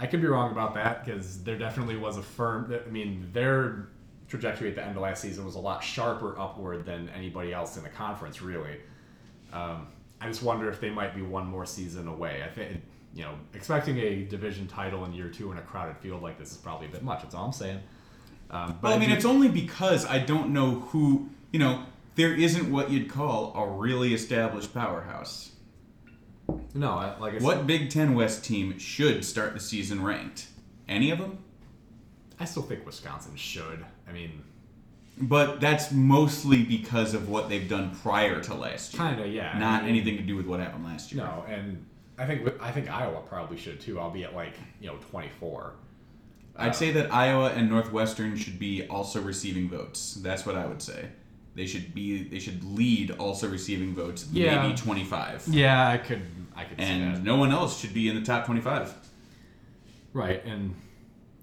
I 0.00 0.06
could 0.06 0.22
be 0.22 0.26
wrong 0.26 0.50
about 0.50 0.74
that 0.74 1.04
because 1.04 1.42
there 1.44 1.58
definitely 1.58 1.96
was 1.96 2.16
a 2.16 2.22
firm. 2.22 2.74
I 2.74 2.90
mean, 2.90 3.28
their 3.32 3.88
trajectory 4.28 4.70
at 4.70 4.74
the 4.74 4.82
end 4.84 4.96
of 4.96 5.02
last 5.02 5.20
season 5.20 5.44
was 5.44 5.56
a 5.56 5.60
lot 5.60 5.84
sharper 5.84 6.38
upward 6.38 6.86
than 6.86 7.10
anybody 7.10 7.52
else 7.52 7.76
in 7.76 7.82
the 7.82 7.90
conference, 7.90 8.40
really. 8.40 8.78
Um, 9.52 9.88
I 10.20 10.28
just 10.28 10.42
wonder 10.42 10.70
if 10.70 10.80
they 10.80 10.90
might 10.90 11.14
be 11.14 11.22
one 11.22 11.46
more 11.46 11.66
season 11.66 12.08
away. 12.08 12.42
I 12.44 12.48
think, 12.48 12.80
you 13.14 13.24
know, 13.24 13.34
expecting 13.52 13.98
a 13.98 14.24
division 14.24 14.66
title 14.66 15.04
in 15.04 15.12
year 15.12 15.28
two 15.28 15.52
in 15.52 15.58
a 15.58 15.62
crowded 15.62 15.96
field 15.98 16.22
like 16.22 16.38
this 16.38 16.52
is 16.52 16.56
probably 16.56 16.86
a 16.86 16.90
bit 16.90 17.02
much. 17.02 17.22
That's 17.22 17.34
all 17.34 17.46
I'm 17.46 17.52
saying. 17.52 17.80
Um, 18.50 18.78
but 18.80 18.88
Well, 18.88 18.92
I 18.94 18.98
mean, 18.98 19.10
it's 19.10 19.24
only 19.24 19.48
because 19.48 20.06
I 20.06 20.18
don't 20.18 20.52
know 20.52 20.80
who, 20.80 21.28
you 21.52 21.58
know, 21.58 21.84
there 22.14 22.34
isn't 22.34 22.70
what 22.70 22.90
you'd 22.90 23.08
call 23.10 23.52
a 23.54 23.66
really 23.66 24.14
established 24.14 24.72
powerhouse. 24.72 25.52
No, 26.74 26.90
I- 26.92 27.18
like 27.18 27.32
I 27.34 27.38
said, 27.38 27.42
What 27.42 27.66
Big 27.66 27.90
Ten 27.90 28.14
West 28.14 28.44
team 28.44 28.78
should 28.78 29.24
start 29.24 29.54
the 29.54 29.60
season 29.60 30.02
ranked? 30.02 30.48
Any 30.88 31.10
of 31.10 31.18
them? 31.18 31.38
I 32.38 32.44
still 32.44 32.62
think 32.62 32.86
Wisconsin 32.86 33.36
should. 33.36 33.84
I 34.08 34.12
mean, 34.12 34.42
But 35.20 35.60
that's 35.60 35.92
mostly 35.92 36.62
because 36.64 37.12
of 37.14 37.28
what 37.28 37.48
they've 37.50 37.68
done 37.68 37.94
prior 38.02 38.40
to 38.40 38.54
last 38.54 38.94
year. 38.94 38.98
kind 39.02 39.20
of, 39.20 39.26
yeah. 39.26 39.58
Not 39.58 39.82
I 39.82 39.86
mean, 39.86 39.90
anything 39.96 40.16
to 40.16 40.22
do 40.22 40.36
with 40.36 40.46
what 40.46 40.60
happened 40.60 40.84
last 40.84 41.12
year. 41.12 41.22
No, 41.24 41.44
and 41.46 41.84
I 42.18 42.24
think 42.26 42.48
I 42.60 42.70
think 42.72 42.90
Iowa 42.90 43.20
probably 43.28 43.56
should 43.58 43.80
too. 43.80 44.00
I'll 44.00 44.10
be 44.10 44.24
at 44.24 44.34
like 44.34 44.54
you 44.80 44.86
know 44.88 44.96
24. 45.10 45.74
I'd 46.56 46.74
say 46.76 46.90
that 46.92 47.12
Iowa 47.12 47.50
and 47.50 47.70
Northwestern 47.70 48.36
should 48.36 48.58
be 48.58 48.86
also 48.88 49.20
receiving 49.22 49.68
votes. 49.68 50.14
That's 50.14 50.44
what 50.44 50.56
I 50.56 50.66
would 50.66 50.82
say. 50.82 51.08
They 51.54 51.66
should 51.66 51.94
be. 51.94 52.22
They 52.24 52.38
should 52.38 52.62
lead 52.64 53.10
also 53.12 53.48
receiving 53.48 53.94
votes. 53.94 54.28
Yeah. 54.32 54.62
Maybe 54.62 54.76
twenty 54.76 55.04
five. 55.04 55.42
Yeah, 55.48 55.88
I 55.88 55.98
could 55.98 56.22
I 56.56 56.64
could 56.64 56.78
see 56.78 56.84
And 56.84 57.16
that. 57.16 57.22
no 57.24 57.36
one 57.36 57.50
else 57.50 57.80
should 57.80 57.92
be 57.94 58.08
in 58.08 58.14
the 58.14 58.22
top 58.22 58.46
twenty 58.46 58.60
five. 58.60 58.94
Right, 60.12 60.44
and 60.44 60.74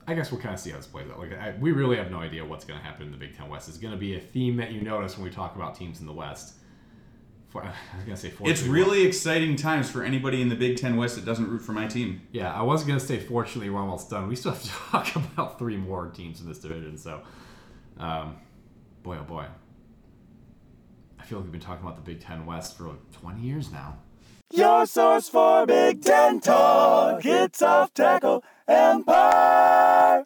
I 0.07 0.13
guess 0.13 0.31
we'll 0.31 0.41
kind 0.41 0.53
of 0.53 0.59
see 0.59 0.71
how 0.71 0.77
this 0.77 0.87
plays 0.87 1.09
out. 1.09 1.19
Like, 1.19 1.33
I, 1.33 1.53
we 1.59 1.71
really 1.71 1.97
have 1.97 2.11
no 2.11 2.19
idea 2.19 2.43
what's 2.45 2.65
going 2.65 2.79
to 2.79 2.85
happen 2.85 3.05
in 3.05 3.11
the 3.11 3.17
Big 3.17 3.35
Ten 3.37 3.49
West. 3.49 3.67
It's 3.69 3.77
going 3.77 3.93
to 3.93 3.99
be 3.99 4.15
a 4.15 4.19
theme 4.19 4.57
that 4.57 4.71
you 4.71 4.81
notice 4.81 5.17
when 5.17 5.25
we 5.25 5.29
talk 5.33 5.55
about 5.55 5.75
teams 5.75 5.99
in 6.01 6.05
the 6.05 6.13
West. 6.13 6.53
For, 7.49 7.63
I 7.63 7.67
was 7.95 8.03
going 8.05 8.15
to 8.15 8.21
say, 8.21 8.33
It's 8.41 8.63
really 8.63 9.03
exciting 9.05 9.55
times 9.55 9.89
for 9.89 10.03
anybody 10.03 10.41
in 10.41 10.49
the 10.49 10.55
Big 10.55 10.77
Ten 10.77 10.97
West 10.97 11.15
that 11.15 11.25
doesn't 11.25 11.49
root 11.49 11.61
for 11.61 11.71
my 11.73 11.87
team. 11.87 12.21
Yeah, 12.31 12.53
I 12.53 12.61
was 12.61 12.83
going 12.83 12.99
to 12.99 13.05
say, 13.05 13.19
fortunately, 13.19 13.69
we're 13.69 13.79
almost 13.81 14.09
done. 14.09 14.27
We 14.27 14.35
still 14.35 14.51
have 14.53 14.63
to 14.63 14.69
talk 14.91 15.15
about 15.15 15.59
three 15.59 15.77
more 15.77 16.07
teams 16.09 16.41
in 16.41 16.47
this 16.47 16.59
division. 16.59 16.97
So, 16.97 17.21
um, 17.97 18.35
boy, 19.03 19.17
oh 19.19 19.23
boy. 19.23 19.45
I 21.19 21.23
feel 21.23 21.39
like 21.39 21.45
we've 21.45 21.51
been 21.53 21.61
talking 21.61 21.83
about 21.85 21.95
the 21.97 22.03
Big 22.13 22.21
Ten 22.21 22.45
West 22.45 22.77
for 22.77 22.87
like 22.89 23.11
20 23.19 23.41
years 23.41 23.71
now. 23.71 23.97
Your 24.53 24.85
source 24.85 25.27
for 25.29 25.65
Big 25.65 26.01
Ten 26.01 26.39
talk. 26.39 27.25
It's 27.25 27.61
off 27.61 27.93
tackle 27.93 28.43
Empire. 28.67 30.25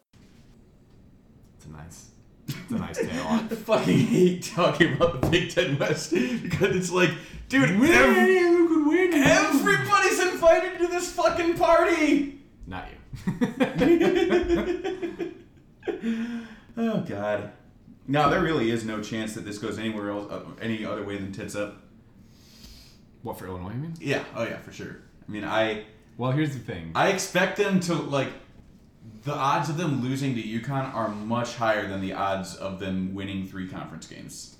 It's 1.56 1.66
a 1.66 1.70
nice, 1.70 2.10
it's 2.46 2.70
a 2.70 2.74
nice 2.78 2.96
tail 2.98 3.24
off. 3.24 3.42
I 3.52 3.54
fucking 3.56 3.98
hate 3.98 4.44
talking 4.44 4.92
about 4.94 5.20
the 5.20 5.26
Big 5.28 5.50
Ten 5.50 5.76
West 5.78 6.12
because 6.12 6.76
it's 6.76 6.92
like, 6.92 7.10
dude, 7.48 7.70
ev- 7.70 7.76
who 7.76 8.68
could 8.68 8.86
win? 8.86 9.12
everybody's 9.14 10.20
invited 10.20 10.78
to 10.78 10.86
this 10.86 11.10
fucking 11.12 11.56
party. 11.58 12.38
Not 12.66 12.88
you. 12.90 12.96
Oh 16.74 17.02
God. 17.02 17.52
No, 18.08 18.28
there 18.30 18.42
really 18.42 18.70
is 18.70 18.84
no 18.84 19.00
chance 19.00 19.34
that 19.34 19.44
this 19.44 19.58
goes 19.58 19.78
anywhere 19.78 20.10
else, 20.10 20.30
uh, 20.30 20.42
any 20.60 20.84
other 20.84 21.04
way 21.04 21.16
than 21.16 21.32
tits 21.32 21.54
up. 21.54 21.76
what 23.22 23.38
for 23.38 23.46
Illinois? 23.46 23.70
You 23.72 23.78
mean? 23.78 23.94
Yeah. 24.00 24.24
Oh 24.34 24.42
yeah, 24.44 24.58
for 24.58 24.72
sure. 24.72 24.96
I 25.26 25.30
mean, 25.30 25.44
I 25.44 25.84
Well, 26.18 26.32
here's 26.32 26.52
the 26.52 26.58
thing. 26.58 26.92
I 26.94 27.08
expect 27.08 27.56
them 27.56 27.80
to 27.80 27.94
like. 27.94 28.28
The 29.24 29.34
odds 29.34 29.68
of 29.68 29.76
them 29.76 30.02
losing 30.02 30.34
to 30.34 30.42
UConn 30.42 30.92
are 30.94 31.08
much 31.08 31.54
higher 31.56 31.88
than 31.88 32.00
the 32.00 32.12
odds 32.12 32.56
of 32.56 32.80
them 32.80 33.14
winning 33.14 33.46
three 33.46 33.68
conference 33.68 34.06
games. 34.06 34.56